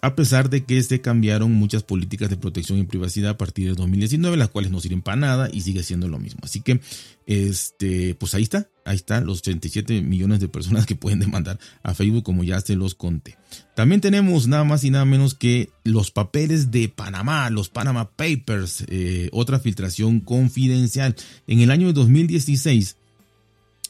A 0.00 0.14
pesar 0.14 0.48
de 0.48 0.64
que 0.64 0.80
se 0.84 1.00
cambiaron 1.00 1.52
muchas 1.52 1.82
políticas 1.82 2.30
de 2.30 2.36
protección 2.36 2.78
y 2.78 2.84
privacidad 2.84 3.30
a 3.32 3.38
partir 3.38 3.68
de 3.68 3.74
2019, 3.74 4.36
las 4.36 4.50
cuales 4.50 4.70
no 4.70 4.78
sirven 4.80 5.02
para 5.02 5.16
nada 5.16 5.48
y 5.52 5.62
sigue 5.62 5.82
siendo 5.82 6.06
lo 6.06 6.20
mismo. 6.20 6.38
Así 6.44 6.60
que, 6.60 6.80
este, 7.26 8.14
pues 8.14 8.34
ahí 8.34 8.44
está, 8.44 8.70
ahí 8.88 8.96
está, 8.96 9.20
los 9.20 9.38
87 9.38 10.00
millones 10.00 10.40
de 10.40 10.48
personas 10.48 10.86
que 10.86 10.96
pueden 10.96 11.20
demandar 11.20 11.58
a 11.82 11.94
Facebook, 11.94 12.22
como 12.22 12.42
ya 12.42 12.60
se 12.60 12.74
los 12.74 12.94
conté. 12.94 13.36
También 13.76 14.00
tenemos 14.00 14.48
nada 14.48 14.64
más 14.64 14.82
y 14.84 14.90
nada 14.90 15.04
menos 15.04 15.34
que 15.34 15.70
los 15.84 16.10
papeles 16.10 16.70
de 16.70 16.88
Panamá, 16.88 17.50
los 17.50 17.68
Panama 17.68 18.10
Papers, 18.10 18.84
eh, 18.88 19.28
otra 19.32 19.60
filtración 19.60 20.20
confidencial. 20.20 21.14
En 21.46 21.60
el 21.60 21.70
año 21.70 21.92
2016 21.92 22.96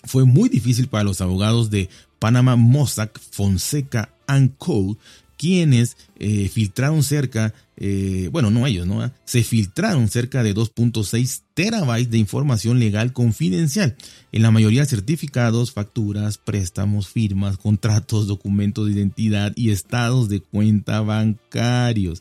fue 0.04 0.24
muy 0.24 0.48
difícil 0.48 0.88
para 0.88 1.04
los 1.04 1.20
abogados 1.20 1.70
de 1.70 1.88
Panama 2.18 2.56
Mossack 2.56 3.18
Fonseca 3.20 4.10
Co 4.58 4.96
quienes 5.38 5.96
eh, 6.18 6.50
filtraron 6.52 7.02
cerca, 7.02 7.54
eh, 7.76 8.28
bueno, 8.32 8.50
no 8.50 8.66
ellos, 8.66 8.86
¿no? 8.86 9.10
Se 9.24 9.42
filtraron 9.44 10.08
cerca 10.08 10.42
de 10.42 10.54
2.6 10.54 11.42
terabytes 11.54 12.10
de 12.10 12.18
información 12.18 12.78
legal 12.78 13.12
confidencial, 13.12 13.96
en 14.32 14.42
la 14.42 14.50
mayoría 14.50 14.84
certificados, 14.84 15.72
facturas, 15.72 16.36
préstamos, 16.36 17.08
firmas, 17.08 17.56
contratos, 17.56 18.26
documentos 18.26 18.86
de 18.86 18.92
identidad 18.92 19.52
y 19.54 19.70
estados 19.70 20.28
de 20.28 20.40
cuenta 20.40 21.00
bancarios. 21.00 22.20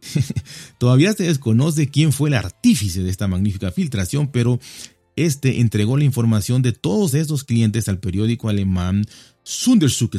Todavía 0.78 1.14
se 1.14 1.24
desconoce 1.24 1.88
quién 1.88 2.12
fue 2.12 2.28
el 2.28 2.34
artífice 2.34 3.02
de 3.02 3.10
esta 3.10 3.26
magnífica 3.26 3.72
filtración, 3.72 4.28
pero 4.28 4.60
este 5.16 5.60
entregó 5.60 5.96
la 5.96 6.04
información 6.04 6.62
de 6.62 6.72
todos 6.72 7.14
estos 7.14 7.42
clientes 7.42 7.88
al 7.88 7.98
periódico 7.98 8.48
alemán 8.48 9.04
Sundersuch, 9.42 10.14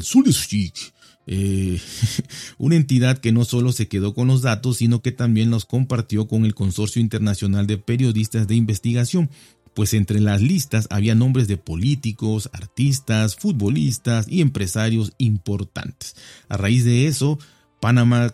eh, 1.31 1.79
una 2.57 2.75
entidad 2.75 3.19
que 3.19 3.31
no 3.31 3.45
solo 3.45 3.71
se 3.71 3.87
quedó 3.87 4.15
con 4.15 4.27
los 4.27 4.41
datos, 4.41 4.77
sino 4.77 5.03
que 5.03 5.11
también 5.11 5.51
los 5.51 5.65
compartió 5.65 6.27
con 6.27 6.43
el 6.43 6.55
Consorcio 6.55 7.01
Internacional 7.01 7.67
de 7.67 7.77
Periodistas 7.77 8.47
de 8.47 8.55
Investigación, 8.55 9.29
pues 9.75 9.93
entre 9.93 10.19
las 10.19 10.41
listas 10.41 10.87
había 10.89 11.13
nombres 11.13 11.47
de 11.47 11.57
políticos, 11.57 12.49
artistas, 12.51 13.35
futbolistas 13.35 14.27
y 14.27 14.41
empresarios 14.41 15.13
importantes. 15.19 16.15
A 16.47 16.57
raíz 16.57 16.83
de 16.83 17.05
eso, 17.05 17.37
Panamá 17.79 18.33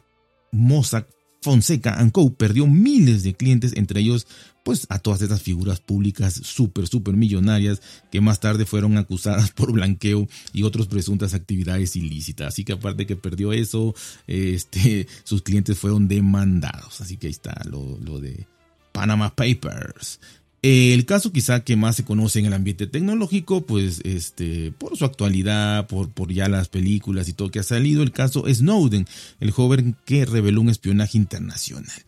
Mossack 0.53 1.09
Fonseca 1.41 1.97
Co. 2.13 2.33
perdió 2.33 2.65
miles 2.65 3.23
de 3.23 3.35
clientes, 3.35 3.73
entre 3.75 3.99
ellos 3.99 4.25
pues 4.65 4.87
a 4.89 4.97
todas 4.97 5.21
estas 5.21 5.43
figuras 5.43 5.79
públicas 5.79 6.33
súper, 6.33 6.87
súper 6.87 7.15
millonarias 7.15 7.83
que 8.11 8.19
más 8.19 8.39
tarde 8.39 8.65
fueron 8.65 8.97
acusadas 8.97 9.51
por 9.51 9.71
blanqueo 9.71 10.27
y 10.53 10.63
otras 10.63 10.87
presuntas 10.87 11.35
actividades 11.35 11.95
ilícitas. 11.95 12.47
Así 12.47 12.63
que 12.65 12.73
aparte 12.73 13.05
que 13.05 13.15
perdió 13.15 13.53
eso, 13.53 13.93
este, 14.25 15.07
sus 15.23 15.43
clientes 15.43 15.77
fueron 15.77 16.07
demandados. 16.07 16.99
Así 16.99 17.15
que 17.17 17.27
ahí 17.27 17.31
está 17.31 17.61
lo, 17.69 17.99
lo 17.99 18.19
de 18.19 18.47
Panama 18.91 19.35
Papers. 19.35 20.19
El 20.63 21.05
caso 21.05 21.31
quizá 21.31 21.63
que 21.63 21.75
más 21.75 21.97
se 21.97 22.03
conoce 22.03 22.39
en 22.39 22.47
el 22.47 22.53
ambiente 22.53 22.87
tecnológico, 22.87 23.67
pues 23.67 24.01
este, 24.03 24.71
por 24.71 24.97
su 24.97 25.05
actualidad, 25.05 25.85
por, 25.85 26.09
por 26.09 26.33
ya 26.33 26.49
las 26.49 26.69
películas 26.69 27.29
y 27.29 27.33
todo 27.33 27.51
que 27.51 27.59
ha 27.59 27.63
salido, 27.63 28.01
el 28.01 28.11
caso 28.11 28.45
Snowden, 28.51 29.05
el 29.39 29.51
joven 29.51 29.95
que 30.05 30.25
reveló 30.25 30.61
un 30.61 30.69
espionaje 30.69 31.19
internacional. 31.19 32.01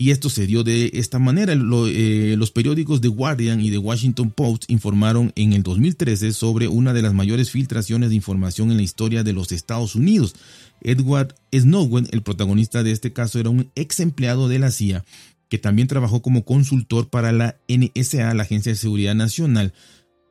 Y 0.00 0.12
esto 0.12 0.30
se 0.30 0.46
dio 0.46 0.64
de 0.64 0.92
esta 0.94 1.18
manera. 1.18 1.52
Eh, 1.52 2.34
los 2.38 2.50
periódicos 2.52 3.02
The 3.02 3.08
Guardian 3.08 3.60
y 3.60 3.70
The 3.70 3.76
Washington 3.76 4.30
Post 4.30 4.64
informaron 4.68 5.30
en 5.36 5.52
el 5.52 5.62
2013 5.62 6.32
sobre 6.32 6.68
una 6.68 6.94
de 6.94 7.02
las 7.02 7.12
mayores 7.12 7.50
filtraciones 7.50 8.08
de 8.08 8.14
información 8.14 8.70
en 8.70 8.78
la 8.78 8.82
historia 8.82 9.24
de 9.24 9.34
los 9.34 9.52
Estados 9.52 9.94
Unidos. 9.96 10.36
Edward 10.80 11.34
Snowden, 11.54 12.08
el 12.12 12.22
protagonista 12.22 12.82
de 12.82 12.92
este 12.92 13.12
caso, 13.12 13.38
era 13.38 13.50
un 13.50 13.70
ex 13.74 14.00
empleado 14.00 14.48
de 14.48 14.58
la 14.58 14.70
CIA 14.70 15.04
que 15.50 15.58
también 15.58 15.86
trabajó 15.86 16.22
como 16.22 16.46
consultor 16.46 17.10
para 17.10 17.30
la 17.30 17.60
NSA, 17.68 18.32
la 18.32 18.44
Agencia 18.44 18.72
de 18.72 18.76
Seguridad 18.76 19.14
Nacional, 19.14 19.74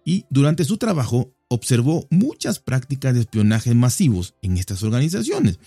y 0.04 0.26
durante 0.32 0.66
su 0.66 0.78
trabajo 0.78 1.36
observó 1.48 2.08
muchas 2.10 2.58
prácticas 2.58 3.14
de 3.14 3.20
espionaje 3.20 3.76
masivos 3.76 4.34
en 4.42 4.58
estas 4.58 4.82
organizaciones. 4.82 5.60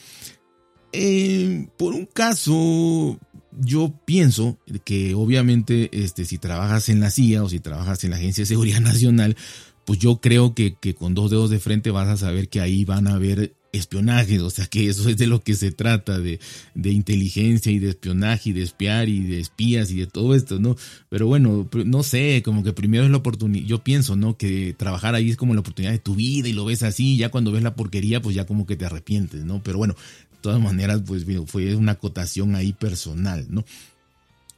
Eh, 0.92 1.68
por 1.78 1.94
un 1.94 2.06
caso, 2.06 3.18
yo 3.60 3.94
pienso 4.04 4.58
que 4.84 5.14
obviamente 5.14 5.90
este, 5.92 6.24
si 6.24 6.38
trabajas 6.38 6.88
en 6.88 7.00
la 7.00 7.10
CIA 7.10 7.44
o 7.44 7.48
si 7.48 7.60
trabajas 7.60 8.04
en 8.04 8.10
la 8.10 8.16
Agencia 8.16 8.42
de 8.42 8.46
Seguridad 8.46 8.80
Nacional, 8.82 9.36
pues 9.84 9.98
yo 9.98 10.20
creo 10.20 10.54
que, 10.54 10.74
que 10.74 10.94
con 10.94 11.14
dos 11.14 11.30
dedos 11.30 11.50
de 11.50 11.58
frente 11.58 11.90
vas 11.90 12.08
a 12.08 12.16
saber 12.16 12.48
que 12.48 12.60
ahí 12.60 12.84
van 12.84 13.08
a 13.08 13.14
haber 13.14 13.54
espionaje, 13.72 14.38
o 14.40 14.50
sea 14.50 14.66
que 14.66 14.88
eso 14.88 15.08
es 15.08 15.16
de 15.16 15.26
lo 15.26 15.42
que 15.42 15.54
se 15.54 15.72
trata, 15.72 16.18
de, 16.18 16.40
de, 16.74 16.90
inteligencia 16.90 17.72
y 17.72 17.78
de 17.78 17.88
espionaje 17.88 18.50
y 18.50 18.52
de 18.52 18.62
espiar 18.62 19.08
y 19.08 19.20
de 19.22 19.40
espías 19.40 19.90
y 19.90 19.96
de 19.96 20.06
todo 20.06 20.34
esto, 20.34 20.58
¿no? 20.58 20.76
Pero 21.08 21.26
bueno, 21.26 21.68
no 21.86 22.02
sé, 22.02 22.42
como 22.44 22.62
que 22.62 22.74
primero 22.74 23.04
es 23.04 23.10
la 23.10 23.16
oportunidad, 23.16 23.66
yo 23.66 23.82
pienso, 23.82 24.14
¿no? 24.14 24.36
Que 24.36 24.74
trabajar 24.76 25.14
ahí 25.14 25.30
es 25.30 25.36
como 25.36 25.54
la 25.54 25.60
oportunidad 25.60 25.92
de 25.92 25.98
tu 25.98 26.14
vida 26.14 26.48
y 26.48 26.52
lo 26.52 26.66
ves 26.66 26.82
así, 26.82 27.16
ya 27.16 27.30
cuando 27.30 27.50
ves 27.50 27.62
la 27.62 27.74
porquería, 27.74 28.20
pues 28.20 28.36
ya 28.36 28.44
como 28.44 28.66
que 28.66 28.76
te 28.76 28.84
arrepientes, 28.84 29.44
¿no? 29.44 29.62
Pero 29.62 29.78
bueno, 29.78 29.96
todas 30.42 30.60
maneras, 30.60 31.02
pues 31.06 31.24
fue 31.46 31.74
una 31.74 31.92
acotación 31.92 32.54
ahí 32.54 32.72
personal, 32.72 33.46
¿no? 33.48 33.64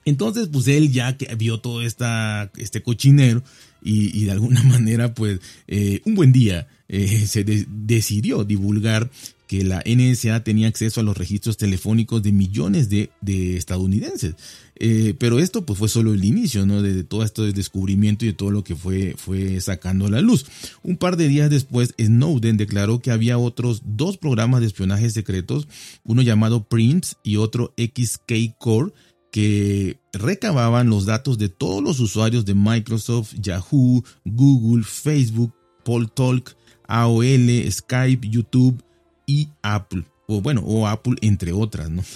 Entonces, 0.04 0.48
pues 0.52 0.68
él 0.68 0.92
ya 0.92 1.16
que 1.16 1.32
vio 1.34 1.60
todo 1.60 1.82
esta, 1.82 2.50
este 2.56 2.82
cochinero 2.82 3.42
y, 3.82 4.24
de 4.24 4.32
alguna 4.32 4.62
manera, 4.64 5.14
pues 5.14 5.40
eh, 5.68 6.00
un 6.04 6.14
buen 6.14 6.32
día 6.32 6.66
eh, 6.88 7.26
se 7.26 7.44
decidió 7.44 8.44
divulgar 8.44 9.10
que 9.46 9.64
la 9.64 9.82
NSA 9.84 10.42
tenía 10.42 10.68
acceso 10.68 11.00
a 11.00 11.04
los 11.04 11.16
registros 11.16 11.56
telefónicos 11.56 12.22
de 12.22 12.32
millones 12.32 12.88
de, 12.88 13.10
estadounidenses. 13.56 14.34
Eh, 14.76 15.14
pero 15.18 15.38
esto 15.38 15.64
pues 15.64 15.78
fue 15.78 15.88
solo 15.88 16.14
el 16.14 16.24
inicio 16.24 16.66
¿no? 16.66 16.82
de, 16.82 17.04
todo 17.04 17.22
esto 17.22 17.44
de 17.44 17.52
descubrimiento 17.52 18.24
y 18.24 18.28
de 18.28 18.34
todo 18.34 18.50
lo 18.50 18.64
que 18.64 18.74
fue, 18.74 19.14
fue 19.16 19.60
sacando 19.60 20.06
a 20.06 20.10
la 20.10 20.20
luz. 20.20 20.46
Un 20.82 20.96
par 20.96 21.16
de 21.16 21.28
días 21.28 21.50
después, 21.50 21.94
Snowden 22.00 22.56
declaró 22.56 23.00
que 23.00 23.10
había 23.10 23.38
otros 23.38 23.82
dos 23.84 24.16
programas 24.16 24.60
de 24.60 24.66
espionaje 24.66 25.10
secretos, 25.10 25.68
uno 26.04 26.22
llamado 26.22 26.64
PRIMS 26.64 27.16
y 27.22 27.36
otro 27.36 27.74
XK 27.76 28.56
Core, 28.58 28.92
que 29.30 29.98
recababan 30.12 30.88
los 30.88 31.06
datos 31.06 31.38
de 31.38 31.48
todos 31.48 31.82
los 31.82 31.98
usuarios 31.98 32.44
de 32.44 32.54
Microsoft, 32.54 33.34
Yahoo, 33.40 34.04
Google, 34.24 34.84
Facebook, 34.84 35.52
Poltalk, 35.84 36.56
AOL, 36.86 37.70
Skype, 37.70 38.28
YouTube 38.28 38.83
y 39.26 39.48
Apple. 39.62 40.04
O 40.26 40.40
bueno, 40.40 40.62
o 40.64 40.86
Apple 40.86 41.16
entre 41.20 41.52
otras, 41.52 41.90
¿no? 41.90 42.02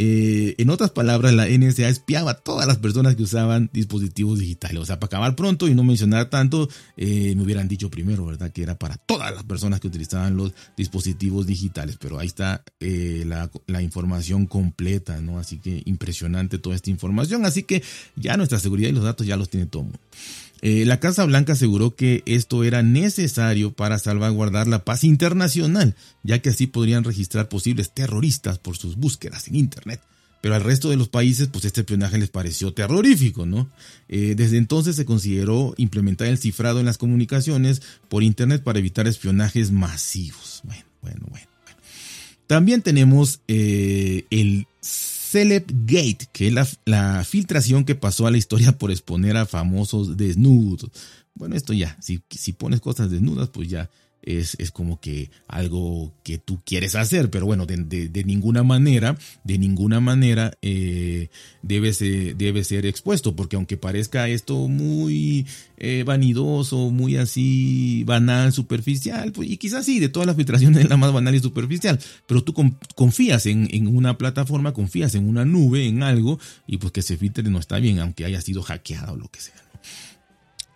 Eh, 0.00 0.54
en 0.58 0.70
otras 0.70 0.92
palabras, 0.92 1.34
la 1.34 1.48
NSA 1.48 1.88
espiaba 1.88 2.30
a 2.30 2.34
todas 2.34 2.68
las 2.68 2.78
personas 2.78 3.16
que 3.16 3.24
usaban 3.24 3.68
dispositivos 3.72 4.38
digitales. 4.38 4.80
O 4.80 4.86
sea, 4.86 5.00
para 5.00 5.08
acabar 5.08 5.34
pronto 5.34 5.66
y 5.66 5.74
no 5.74 5.82
mencionar 5.82 6.30
tanto, 6.30 6.68
eh, 6.96 7.34
me 7.34 7.42
hubieran 7.42 7.66
dicho 7.66 7.90
primero, 7.90 8.24
¿verdad? 8.24 8.52
Que 8.52 8.62
era 8.62 8.78
para 8.78 8.96
todas 8.96 9.34
las 9.34 9.42
personas 9.42 9.80
que 9.80 9.88
utilizaban 9.88 10.36
los 10.36 10.52
dispositivos 10.76 11.48
digitales. 11.48 11.96
Pero 11.98 12.20
ahí 12.20 12.28
está 12.28 12.62
eh, 12.78 13.24
la, 13.26 13.50
la, 13.66 13.82
información 13.82 14.46
completa, 14.46 15.20
¿no? 15.20 15.40
Así 15.40 15.58
que 15.58 15.82
impresionante 15.84 16.58
toda 16.58 16.76
esta 16.76 16.90
información. 16.90 17.44
Así 17.44 17.64
que 17.64 17.82
ya 18.14 18.36
nuestra 18.36 18.60
seguridad 18.60 18.90
y 18.90 18.92
los 18.92 19.02
datos 19.02 19.26
ya 19.26 19.36
los 19.36 19.50
tiene 19.50 19.66
todo 19.66 19.82
el 19.82 19.86
mundo. 19.86 20.00
Eh, 20.60 20.84
la 20.84 21.00
Casa 21.00 21.24
Blanca 21.24 21.52
aseguró 21.52 21.94
que 21.94 22.22
esto 22.26 22.64
era 22.64 22.82
necesario 22.82 23.72
para 23.72 23.98
salvaguardar 23.98 24.66
la 24.66 24.84
paz 24.84 25.04
internacional, 25.04 25.94
ya 26.22 26.40
que 26.40 26.50
así 26.50 26.66
podrían 26.66 27.04
registrar 27.04 27.48
posibles 27.48 27.92
terroristas 27.92 28.58
por 28.58 28.76
sus 28.76 28.96
búsquedas 28.96 29.48
en 29.48 29.56
Internet. 29.56 30.00
Pero 30.40 30.54
al 30.54 30.62
resto 30.62 30.88
de 30.88 30.96
los 30.96 31.08
países, 31.08 31.48
pues 31.48 31.64
este 31.64 31.80
espionaje 31.80 32.18
les 32.18 32.30
pareció 32.30 32.72
terrorífico, 32.72 33.44
¿no? 33.44 33.68
Eh, 34.08 34.34
desde 34.36 34.56
entonces 34.56 34.94
se 34.94 35.04
consideró 35.04 35.74
implementar 35.78 36.28
el 36.28 36.38
cifrado 36.38 36.78
en 36.78 36.86
las 36.86 36.98
comunicaciones 36.98 37.82
por 38.08 38.22
Internet 38.22 38.62
para 38.62 38.78
evitar 38.78 39.08
espionajes 39.08 39.72
masivos. 39.72 40.60
Bueno, 40.64 40.84
bueno, 41.02 41.26
bueno. 41.30 41.46
También 42.46 42.82
tenemos 42.82 43.40
eh, 43.46 44.24
el 44.30 44.66
Gate, 45.32 46.28
que 46.32 46.48
es 46.48 46.78
la, 46.84 47.24
filtración 47.24 47.84
que 47.84 47.94
pasó 47.94 48.26
a 48.26 48.30
la 48.30 48.38
historia 48.38 48.76
por 48.76 48.90
exponer 48.90 49.36
a 49.36 49.46
famosos 49.46 50.16
desnudos. 50.16 50.90
Bueno, 51.34 51.54
esto 51.54 51.72
ya, 51.72 51.96
si 52.00 52.52
pones 52.52 52.80
cosas 52.80 53.10
desnudas, 53.10 53.48
pues 53.48 53.68
ya 53.68 53.90
es, 54.28 54.56
es, 54.58 54.70
como 54.70 55.00
que 55.00 55.30
algo 55.46 56.12
que 56.22 56.36
tú 56.36 56.60
quieres 56.64 56.94
hacer, 56.94 57.30
pero 57.30 57.46
bueno, 57.46 57.64
de, 57.64 58.24
ninguna 58.24 58.62
manera, 58.62 59.16
de 59.42 59.58
ninguna 59.58 60.00
manera 60.00 60.52
eh, 60.60 61.28
debe, 61.62 61.94
ser, 61.94 62.36
debe 62.36 62.62
ser 62.62 62.84
expuesto, 62.84 63.34
porque 63.34 63.56
aunque 63.56 63.78
parezca 63.78 64.28
esto 64.28 64.68
muy 64.68 65.46
eh, 65.78 66.04
vanidoso, 66.04 66.90
muy 66.90 67.16
así 67.16 68.04
banal, 68.04 68.52
superficial, 68.52 69.32
pues, 69.32 69.50
y 69.50 69.56
quizás 69.56 69.86
sí, 69.86 69.98
de 69.98 70.10
todas 70.10 70.26
las 70.26 70.36
filtraciones 70.36 70.78
es 70.84 70.90
la 70.90 70.98
más 70.98 71.12
banal 71.12 71.34
y 71.34 71.40
superficial, 71.40 71.98
pero 72.26 72.44
tú 72.44 72.54
confías 72.94 73.46
en, 73.46 73.68
en, 73.72 73.86
una 73.86 74.18
plataforma, 74.18 74.74
confías 74.74 75.14
en 75.14 75.26
una 75.26 75.46
nube, 75.46 75.86
en 75.86 76.02
algo, 76.02 76.38
y 76.66 76.76
pues 76.76 76.92
que 76.92 77.00
se 77.00 77.16
filtre 77.16 77.44
no 77.44 77.58
está 77.58 77.78
bien, 77.78 77.98
aunque 77.98 78.26
haya 78.26 78.42
sido 78.42 78.62
hackeado 78.62 79.14
o 79.14 79.16
lo 79.16 79.28
que 79.28 79.40
sea. 79.40 79.54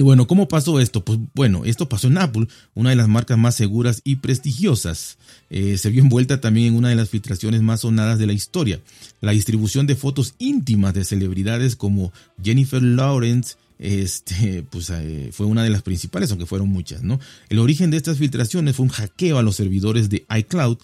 Y 0.02 0.04
bueno, 0.04 0.26
¿cómo 0.26 0.48
pasó 0.48 0.80
esto? 0.80 1.04
Pues 1.04 1.20
bueno, 1.32 1.64
esto 1.64 1.88
pasó 1.88 2.08
en 2.08 2.18
Apple, 2.18 2.48
una 2.74 2.90
de 2.90 2.96
las 2.96 3.06
marcas 3.06 3.38
más 3.38 3.54
seguras 3.54 4.00
y 4.02 4.16
prestigiosas. 4.16 5.16
Eh, 5.48 5.78
se 5.78 5.90
vio 5.90 6.02
envuelta 6.02 6.40
también 6.40 6.66
en 6.66 6.74
una 6.74 6.88
de 6.88 6.96
las 6.96 7.08
filtraciones 7.08 7.62
más 7.62 7.82
sonadas 7.82 8.18
de 8.18 8.26
la 8.26 8.32
historia, 8.32 8.80
la 9.20 9.30
distribución 9.30 9.86
de 9.86 9.94
fotos 9.94 10.34
íntimas 10.40 10.92
de 10.92 11.04
celebridades 11.04 11.76
como 11.76 12.12
Jennifer 12.42 12.82
Lawrence, 12.82 13.54
este, 13.78 14.64
pues 14.72 14.90
eh, 14.90 15.30
fue 15.32 15.46
una 15.46 15.62
de 15.62 15.70
las 15.70 15.82
principales, 15.82 16.32
aunque 16.32 16.46
fueron 16.46 16.68
muchas, 16.68 17.04
¿no? 17.04 17.20
El 17.48 17.60
origen 17.60 17.92
de 17.92 17.98
estas 17.98 18.18
filtraciones 18.18 18.74
fue 18.74 18.86
un 18.86 18.90
hackeo 18.90 19.38
a 19.38 19.42
los 19.42 19.54
servidores 19.54 20.08
de 20.08 20.26
iCloud 20.36 20.78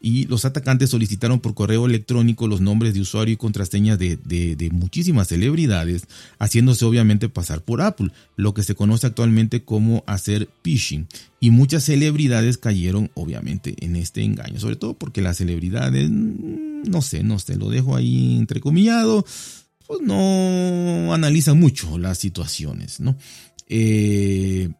y 0.00 0.26
los 0.26 0.44
atacantes 0.44 0.90
solicitaron 0.90 1.40
por 1.40 1.54
correo 1.54 1.86
electrónico 1.86 2.46
los 2.46 2.60
nombres 2.60 2.94
de 2.94 3.00
usuario 3.00 3.34
y 3.34 3.36
contraseñas 3.36 3.98
de, 3.98 4.16
de, 4.16 4.70
muchísimas 4.70 5.28
celebridades, 5.28 6.06
haciéndose 6.38 6.84
obviamente 6.84 7.28
pasar 7.28 7.62
por 7.62 7.80
Apple, 7.82 8.10
lo 8.36 8.54
que 8.54 8.62
se 8.62 8.74
conoce 8.74 9.06
actualmente 9.06 9.64
como 9.64 10.04
hacer 10.06 10.48
phishing. 10.62 11.06
Y 11.40 11.50
muchas 11.50 11.84
celebridades 11.84 12.58
cayeron 12.58 13.10
obviamente 13.14 13.74
en 13.80 13.96
este 13.96 14.22
engaño, 14.22 14.60
sobre 14.60 14.76
todo 14.76 14.94
porque 14.94 15.22
las 15.22 15.38
celebridades, 15.38 16.08
mm, 16.10 16.90
no 16.90 17.02
sé, 17.02 17.22
no 17.22 17.38
sé, 17.38 17.56
lo 17.56 17.70
dejo 17.70 17.96
ahí 17.96 18.36
entrecomillado, 18.36 19.24
pues 19.86 20.00
no 20.02 21.14
analizan 21.14 21.58
mucho 21.58 21.98
las 21.98 22.18
situaciones, 22.18 23.00
¿no? 23.00 23.16
Eh, 23.68 24.70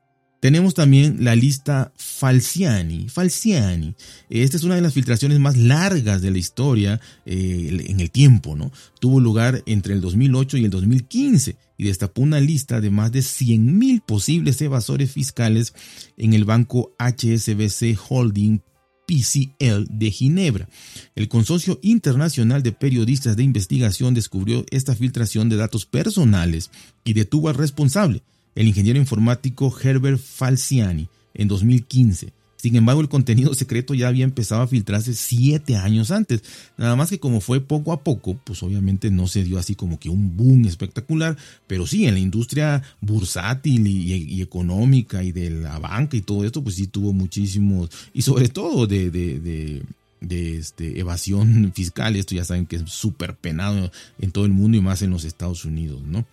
tenemos 0.47 0.75
también 0.75 1.25
la 1.25 1.35
lista 1.35 1.93
Falciani. 1.97 3.09
Falciani. 3.09 3.97
Esta 4.31 4.57
es 4.57 4.63
una 4.63 4.77
de 4.77 4.81
las 4.81 4.95
filtraciones 4.95 5.41
más 5.41 5.57
largas 5.57 6.23
de 6.23 6.31
la 6.31 6.39
historia 6.39 7.01
eh, 7.25 7.85
en 7.89 7.99
el 7.99 8.13
tiempo, 8.13 8.55
¿no? 8.55 8.71
Tuvo 9.01 9.19
lugar 9.19 9.65
entre 9.67 9.93
el 9.93 10.01
2008 10.01 10.59
y 10.59 10.65
el 10.67 10.71
2015 10.71 11.57
y 11.79 11.85
destapó 11.85 12.23
una 12.23 12.39
lista 12.39 12.81
de 12.81 12.91
más 12.91 13.11
de 13.11 13.23
100.000 13.23 14.03
posibles 14.03 14.63
evasores 14.63 15.11
fiscales 15.11 15.75
en 16.17 16.33
el 16.33 16.45
banco 16.45 16.95
HSBC 17.01 17.99
Holding 18.09 18.61
PCL 19.09 19.87
de 19.91 20.11
Ginebra. 20.13 20.69
El 21.17 21.27
Consorcio 21.27 21.81
Internacional 21.83 22.63
de 22.63 22.71
Periodistas 22.71 23.37
de 23.37 23.43
Investigación 23.43 24.15
descubrió 24.15 24.65
esta 24.71 24.95
filtración 24.95 25.49
de 25.49 25.57
datos 25.57 25.87
personales 25.87 26.71
y 27.03 27.15
detuvo 27.15 27.49
al 27.49 27.57
responsable 27.57 28.23
el 28.57 28.67
ingeniero 28.67 28.99
informático 28.99 29.73
Herbert 29.81 30.19
Falciani 30.19 31.09
en 31.35 31.47
2015. 31.47 32.33
Sin 32.57 32.75
embargo, 32.75 33.03
el 33.03 33.09
contenido 33.09 33.55
secreto 33.55 33.95
ya 33.95 34.09
había 34.09 34.25
empezado 34.25 34.63
a 34.63 34.67
filtrarse 34.67 35.15
siete 35.15 35.77
años 35.77 36.11
antes. 36.11 36.43
Nada 36.77 36.97
más 36.97 37.11
que 37.11 37.21
como 37.21 37.41
fue 37.41 37.61
poco 37.61 37.93
a 37.93 38.03
poco, 38.03 38.41
pues 38.43 38.63
obviamente 38.63 39.11
no 39.11 39.29
se 39.29 39.45
dio 39.45 39.59
así 39.59 39.75
como 39.77 40.01
que 40.01 40.09
un 40.09 40.37
boom 40.37 40.65
espectacular, 40.65 41.37
pero 41.67 41.87
sí, 41.87 42.07
en 42.07 42.15
la 42.15 42.21
industria 42.21 42.83
bursátil 43.01 43.87
y, 43.87 44.43
económica 44.43 45.23
y 45.23 45.33
de 45.33 45.51
la 45.51 45.79
banca 45.79 46.17
y 46.17 46.23
todo 46.23 46.45
esto, 46.45 46.65
pues 46.65 46.77
sí 46.77 46.87
tuvo 46.87 47.13
muchísimos, 47.13 47.91
y 48.15 48.23
sobre 48.23 48.49
todo 48.49 48.87
de, 48.87 49.11
de, 49.11 49.83
de 50.21 50.57
este, 50.57 50.99
evasión 50.99 51.73
fiscal. 51.75 52.17
Esto 52.17 52.35
ya 52.35 52.45
saben 52.45 52.67
que 52.67 52.77
es 52.77 52.83
súper 52.87 53.37
penado 53.37 53.93
en 54.19 54.31
todo 54.31 54.47
el 54.47 54.53
mundo 54.53 54.79
y 54.79 54.81
más 54.81 55.03
en 55.03 55.11
los 55.11 55.25
Estados 55.25 55.65
Unidos, 55.65 56.03
¿no? 56.03 56.25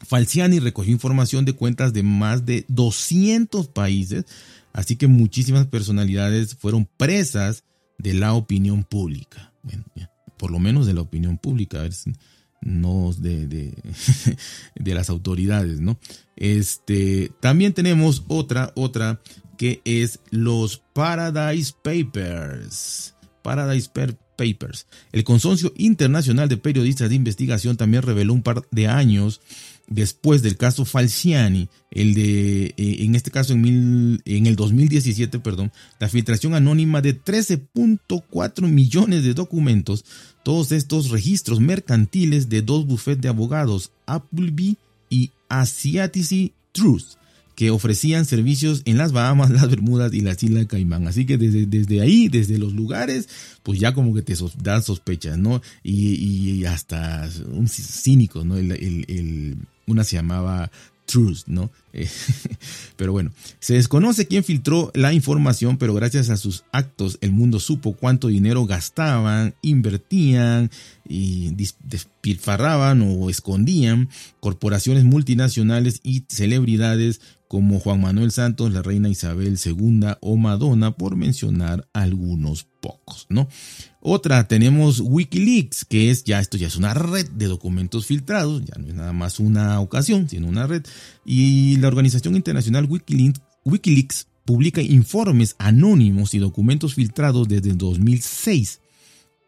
Falciani 0.00 0.58
recogió 0.60 0.92
información 0.92 1.44
de 1.44 1.52
cuentas 1.52 1.92
de 1.92 2.02
más 2.02 2.46
de 2.46 2.64
200 2.68 3.68
países, 3.68 4.24
así 4.72 4.96
que 4.96 5.06
muchísimas 5.06 5.66
personalidades 5.66 6.54
fueron 6.54 6.88
presas 6.96 7.64
de 7.98 8.14
la 8.14 8.34
opinión 8.34 8.84
pública. 8.84 9.52
por 10.36 10.50
lo 10.50 10.58
menos 10.58 10.86
de 10.86 10.94
la 10.94 11.02
opinión 11.02 11.36
pública, 11.36 11.86
no 12.62 13.12
de, 13.12 13.46
de, 14.74 14.94
las 14.94 15.10
autoridades, 15.10 15.80
¿no? 15.80 15.98
Este, 16.36 17.30
también 17.40 17.74
tenemos 17.74 18.24
otra, 18.28 18.72
otra 18.74 19.20
que 19.58 19.82
es 19.84 20.20
los 20.30 20.78
Paradise 20.94 21.74
Papers. 21.82 23.14
Paradise 23.42 23.90
Papers. 24.40 24.86
El 25.12 25.22
Consorcio 25.22 25.74
Internacional 25.76 26.48
de 26.48 26.56
Periodistas 26.56 27.10
de 27.10 27.14
Investigación 27.14 27.76
también 27.76 28.02
reveló 28.02 28.32
un 28.32 28.42
par 28.42 28.62
de 28.70 28.88
años 28.88 29.42
después 29.86 30.40
del 30.40 30.56
caso 30.56 30.86
Falciani, 30.86 31.68
el 31.90 32.14
de, 32.14 32.66
eh, 32.66 32.74
en 33.00 33.14
este 33.16 33.30
caso 33.30 33.52
en, 33.52 34.22
en 34.24 34.46
el 34.46 34.56
2017, 34.56 35.40
perdón, 35.40 35.72
la 35.98 36.08
filtración 36.08 36.54
anónima 36.54 37.02
de 37.02 37.20
13.4 37.20 38.68
millones 38.68 39.24
de 39.24 39.34
documentos, 39.34 40.04
todos 40.42 40.72
estos 40.72 41.10
registros 41.10 41.60
mercantiles 41.60 42.48
de 42.48 42.62
dos 42.62 42.86
bufetes 42.86 43.20
de 43.20 43.28
abogados, 43.28 43.92
Appleby 44.06 44.78
y 45.10 45.32
Asiatici 45.48 46.54
Truth, 46.72 47.19
que 47.60 47.70
ofrecían 47.70 48.24
servicios 48.24 48.80
en 48.86 48.96
las 48.96 49.12
Bahamas, 49.12 49.50
las 49.50 49.68
Bermudas 49.68 50.14
y 50.14 50.22
las 50.22 50.42
Islas 50.42 50.64
Caimán. 50.64 51.06
Así 51.06 51.26
que 51.26 51.36
desde, 51.36 51.66
desde 51.66 52.00
ahí, 52.00 52.30
desde 52.30 52.56
los 52.56 52.72
lugares, 52.72 53.28
pues 53.62 53.78
ya 53.78 53.92
como 53.92 54.14
que 54.14 54.22
te 54.22 54.34
dan 54.62 54.82
sospechas, 54.82 55.36
¿no? 55.36 55.60
Y, 55.82 56.64
hasta 56.64 57.28
un 57.52 57.68
cínico, 57.68 58.46
¿no? 58.46 58.56
el, 58.56 59.58
una 59.86 60.04
se 60.04 60.16
llamaba 60.16 60.70
Truth, 61.04 61.40
¿no? 61.48 61.70
Eh, 61.92 62.08
pero 62.96 63.12
bueno, 63.12 63.30
se 63.58 63.74
desconoce 63.74 64.26
quién 64.26 64.42
filtró 64.42 64.90
la 64.94 65.12
información, 65.12 65.76
pero 65.76 65.92
gracias 65.92 66.30
a 66.30 66.38
sus 66.38 66.64
actos 66.72 67.18
el 67.20 67.30
mundo 67.30 67.60
supo 67.60 67.92
cuánto 67.92 68.28
dinero 68.28 68.64
gastaban, 68.64 69.54
invertían 69.60 70.70
y 71.06 71.50
despilfarraban 71.84 73.02
o 73.02 73.28
escondían 73.28 74.08
corporaciones 74.40 75.04
multinacionales 75.04 76.00
y 76.02 76.24
celebridades 76.28 77.20
como 77.50 77.80
Juan 77.80 78.00
Manuel 78.00 78.30
Santos, 78.30 78.72
la 78.72 78.80
reina 78.80 79.08
Isabel 79.08 79.58
II 79.58 80.02
o 80.20 80.36
Madonna, 80.36 80.92
por 80.92 81.16
mencionar 81.16 81.88
algunos 81.92 82.62
pocos, 82.80 83.26
¿no? 83.28 83.48
Otra, 84.00 84.46
tenemos 84.46 85.00
Wikileaks, 85.00 85.84
que 85.84 86.12
es 86.12 86.22
ya 86.22 86.38
esto 86.38 86.56
ya 86.56 86.68
es 86.68 86.76
una 86.76 86.94
red 86.94 87.28
de 87.28 87.48
documentos 87.48 88.06
filtrados, 88.06 88.64
ya 88.64 88.80
no 88.80 88.86
es 88.86 88.94
nada 88.94 89.12
más 89.12 89.40
una 89.40 89.80
ocasión, 89.80 90.28
sino 90.28 90.46
una 90.46 90.68
red. 90.68 90.84
Y 91.24 91.76
la 91.78 91.88
organización 91.88 92.36
internacional 92.36 92.88
Wikileaks, 92.88 94.28
publica 94.44 94.80
informes 94.80 95.56
anónimos 95.58 96.34
y 96.34 96.38
documentos 96.38 96.94
filtrados 96.94 97.48
desde 97.48 97.70
el 97.70 97.78
2006 97.78 98.79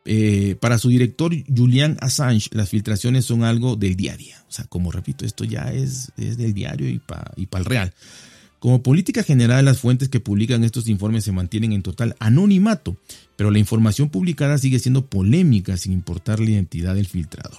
eh, 0.05 0.57
para 0.61 0.79
su 0.79 0.89
director 0.89 1.33
Julian 1.55 1.97
Assange, 2.01 2.49
las 2.53 2.69
filtraciones 2.69 3.25
son 3.25 3.45
algo 3.45 3.77
del 3.77 3.97
día 3.97 4.15
a 4.15 4.17
día. 4.17 4.37
O 4.49 4.53
sea, 4.53 4.65
como 4.67 4.91
repito, 4.91 5.25
esto 5.25 5.45
ya 5.45 5.73
es, 5.73 6.13
del 6.17 6.55
diario 6.55 6.89
y 6.89 6.99
para 6.99 7.35
el 7.37 7.65
real. 7.65 7.95
Como 8.63 8.81
política 8.81 9.25
general, 9.25 9.65
las 9.65 9.81
fuentes 9.81 10.09
que 10.09 10.21
publican 10.21 10.63
estos 10.63 10.87
informes 10.87 11.25
se 11.25 11.33
mantienen 11.33 11.73
en 11.73 11.83
total 11.83 12.15
anonimato, 12.21 12.97
pero 13.35 13.51
la 13.51 13.59
información 13.59 14.09
publicada 14.09 14.57
sigue 14.57 14.79
siendo 14.79 15.07
polémica 15.07 15.77
sin 15.77 15.91
importar 15.91 16.39
la 16.39 16.51
identidad 16.51 16.95
del 16.95 17.09
filtrador. 17.09 17.59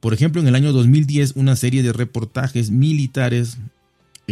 Por 0.00 0.14
ejemplo, 0.14 0.40
en 0.40 0.48
el 0.48 0.56
año 0.56 0.72
2010, 0.72 1.34
una 1.36 1.54
serie 1.54 1.84
de 1.84 1.92
reportajes 1.92 2.72
militares 2.72 3.58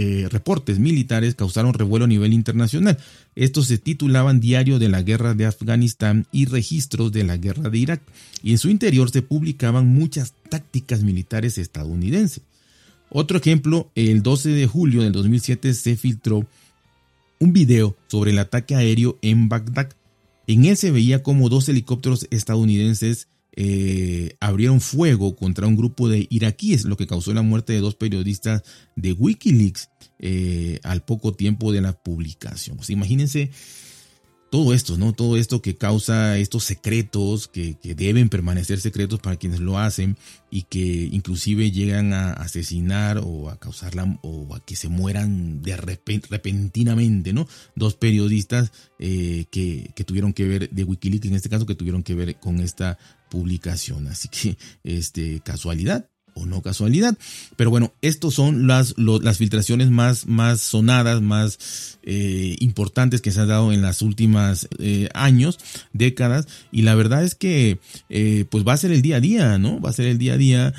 eh, 0.03 0.29
reportes 0.31 0.79
militares 0.79 1.35
causaron 1.35 1.75
revuelo 1.75 2.07
a 2.07 2.09
nivel 2.09 2.33
internacional. 2.33 2.97
Estos 3.35 3.67
se 3.67 3.77
titulaban 3.77 4.41
Diario 4.41 4.79
de 4.79 4.89
la 4.89 5.03
Guerra 5.03 5.35
de 5.35 5.45
Afganistán 5.45 6.27
y 6.33 6.47
Registros 6.47 7.13
de 7.13 7.23
la 7.23 7.37
Guerra 7.37 7.69
de 7.69 7.77
Irak, 7.77 8.01
y 8.43 8.53
en 8.53 8.59
su 8.59 8.71
interior 8.71 9.11
se 9.11 9.21
publicaban 9.21 9.87
muchas 9.89 10.33
tácticas 10.49 11.03
militares 11.03 11.59
estadounidenses. 11.59 12.43
Otro 13.11 13.37
ejemplo, 13.37 13.91
el 13.95 14.23
12 14.23 14.49
de 14.49 14.67
julio 14.67 15.03
del 15.03 15.13
2007 15.13 15.75
se 15.75 15.97
filtró 15.97 16.47
un 17.39 17.53
video 17.53 17.95
sobre 18.07 18.31
el 18.31 18.39
ataque 18.39 18.77
aéreo 18.77 19.19
en 19.21 19.51
Bagdad. 19.51 19.91
En 20.47 20.65
él 20.65 20.79
se 20.79 20.93
veía 20.93 21.23
como 21.23 21.51
dos 21.51 21.69
helicópteros 21.69 22.27
estadounidenses 22.31 23.29
eh, 23.57 24.37
abrieron 24.41 24.81
fuego 24.81 25.37
contra 25.37 25.67
un 25.67 25.77
grupo 25.77 26.09
de 26.09 26.27
iraquíes, 26.31 26.85
lo 26.85 26.97
que 26.97 27.07
causó 27.07 27.35
la 27.35 27.43
muerte 27.43 27.73
de 27.73 27.81
dos 27.81 27.95
periodistas 27.95 28.63
de 28.97 29.13
Wikileaks 29.13 29.91
eh, 30.19 30.79
al 30.83 31.03
poco 31.03 31.33
tiempo 31.33 31.73
de 31.73 31.81
la 31.81 31.93
publicación. 31.93 32.79
imagínense 32.89 33.51
todo 34.51 34.75
esto, 34.75 34.99
¿no? 34.99 35.13
Todo 35.13 35.37
esto 35.37 35.63
que 35.63 35.77
causa 35.77 36.37
estos 36.37 36.65
secretos 36.65 37.47
que, 37.47 37.77
deben 37.83 38.29
permanecer 38.29 38.81
secretos 38.81 39.21
para 39.21 39.37
quienes 39.37 39.61
lo 39.61 39.79
hacen 39.79 40.17
y 40.51 40.63
que 40.63 41.09
inclusive 41.13 41.71
llegan 41.71 42.13
a 42.13 42.33
asesinar 42.33 43.19
o 43.19 43.49
a 43.49 43.59
causarla 43.59 44.19
o 44.23 44.55
a 44.55 44.61
que 44.61 44.75
se 44.75 44.89
mueran 44.89 45.63
de 45.63 45.77
repentinamente, 45.77 47.33
¿no? 47.33 47.47
Dos 47.77 47.95
periodistas 47.95 48.73
eh, 48.99 49.45
que, 49.51 49.93
tuvieron 50.05 50.33
que 50.33 50.45
ver, 50.45 50.71
de 50.71 50.85
Wikileaks 50.85 51.29
en 51.29 51.35
este 51.35 51.49
caso, 51.49 51.67
que 51.67 51.77
tuvieron 51.77 52.03
que 52.03 52.17
ver 52.17 52.37
con 52.41 52.59
esta 52.59 52.99
publicación. 53.31 54.09
Así 54.09 54.29
que, 54.29 54.59
este, 54.85 55.41
casualidad 55.41 56.07
o 56.35 56.47
no 56.47 56.63
casualidad. 56.63 57.17
Pero 57.57 57.71
bueno, 57.71 57.93
estos 58.03 58.35
son 58.35 58.67
las, 58.67 58.95
las 58.99 59.39
filtraciones 59.39 59.91
más, 59.91 60.27
más 60.27 60.61
sonadas, 60.61 61.23
más 61.23 61.99
eh, 62.03 62.57
importantes 62.61 63.21
que 63.21 63.31
se 63.31 63.41
han 63.41 63.49
dado 63.49 63.73
en 63.73 63.83
las 63.83 64.03
últimas 64.03 64.69
eh, 64.79 65.09
años, 65.15 65.59
décadas. 65.93 66.47
Y 66.73 66.83
la 66.83 66.95
verdad 66.95 67.25
es 67.25 67.35
que 67.35 67.79
eh, 68.09 68.45
pues 68.51 68.67
va 68.67 68.75
a 68.75 68.79
ser 68.79 68.93
el 68.93 69.03
día 69.03 69.17
a 69.17 69.21
día, 69.21 69.59
¿no? 69.59 69.81
Va 69.81 69.91
a 69.91 69.95
ser 69.95 70.07
el 70.07 70.19
día 70.19 70.35
a 70.35 70.39
día. 70.39 70.75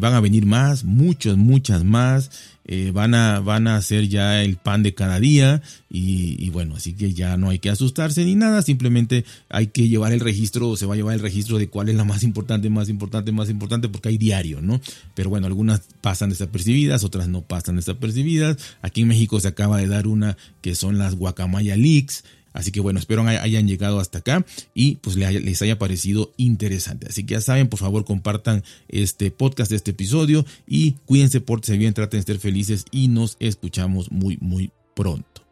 van 0.00 0.14
a 0.14 0.20
venir 0.20 0.46
más, 0.46 0.84
muchas, 0.84 1.36
muchas 1.36 1.84
más. 1.84 2.30
Eh, 2.66 2.92
van, 2.92 3.14
a, 3.14 3.40
van 3.40 3.68
a 3.68 3.80
ser 3.82 4.08
ya 4.08 4.42
el 4.42 4.56
pan 4.56 4.82
de 4.82 4.94
cada 4.94 5.20
día 5.20 5.60
y, 5.90 6.48
bueno, 6.50 6.76
así 6.76 6.94
que 6.94 7.12
ya 7.12 7.36
no 7.36 7.50
hay 7.50 7.60
que 7.60 7.70
asustarse 7.70 8.24
ni 8.24 8.34
nada, 8.34 8.62
simplemente 8.62 9.24
hay 9.48 9.68
que 9.68 9.88
llevar 9.88 10.12
el 10.12 10.20
registro, 10.20 10.76
se 10.76 10.86
va 10.86 10.94
a 10.94 10.96
llevar 10.96 11.14
el 11.14 11.20
registro 11.20 11.58
de 11.58 11.68
cuál 11.68 11.88
es 11.88 11.94
la 11.94 12.04
más 12.04 12.24
importante, 12.24 12.68
más 12.70 12.88
importante, 12.88 13.30
más 13.30 13.48
importante, 13.48 13.88
porque 13.88 14.08
hay 14.08 14.18
diario, 14.18 14.60
¿no? 14.60 14.80
Pero 15.14 15.30
bueno, 15.30 15.46
algunas 15.46 15.82
pasan 16.00 16.30
desapercibidas, 16.30 17.04
otras 17.04 17.28
no 17.28 17.42
pasan 17.42 17.76
desapercibidas. 17.76 18.56
Aquí 18.82 19.02
en 19.02 19.08
México 19.08 19.38
se 19.38 19.48
acaba 19.48 19.78
de 19.78 19.86
dar 19.86 20.08
una 20.08 20.36
que 20.62 20.74
son 20.74 20.98
las 20.98 21.14
guacamaya 21.14 21.76
leaks. 21.76 22.24
Así 22.54 22.70
que 22.70 22.80
bueno, 22.80 22.98
espero 22.98 23.26
hayan 23.26 23.68
llegado 23.68 24.00
hasta 24.00 24.18
acá 24.18 24.46
y 24.74 24.96
pues 24.96 25.16
les 25.16 25.60
haya 25.60 25.78
parecido 25.78 26.32
interesante. 26.38 27.08
Así 27.08 27.24
que 27.24 27.34
ya 27.34 27.40
saben, 27.42 27.68
por 27.68 27.80
favor 27.80 28.04
compartan 28.04 28.64
este 28.88 29.30
podcast, 29.30 29.72
este 29.72 29.90
episodio 29.90 30.46
y 30.66 30.92
cuídense, 31.04 31.40
pórtense 31.42 31.76
bien, 31.76 31.92
traten 31.92 32.20
de 32.20 32.26
ser 32.26 32.38
felices 32.38 32.86
y 32.90 33.08
nos 33.08 33.36
escuchamos 33.40 34.10
muy, 34.10 34.38
muy 34.40 34.70
pronto. 34.94 35.43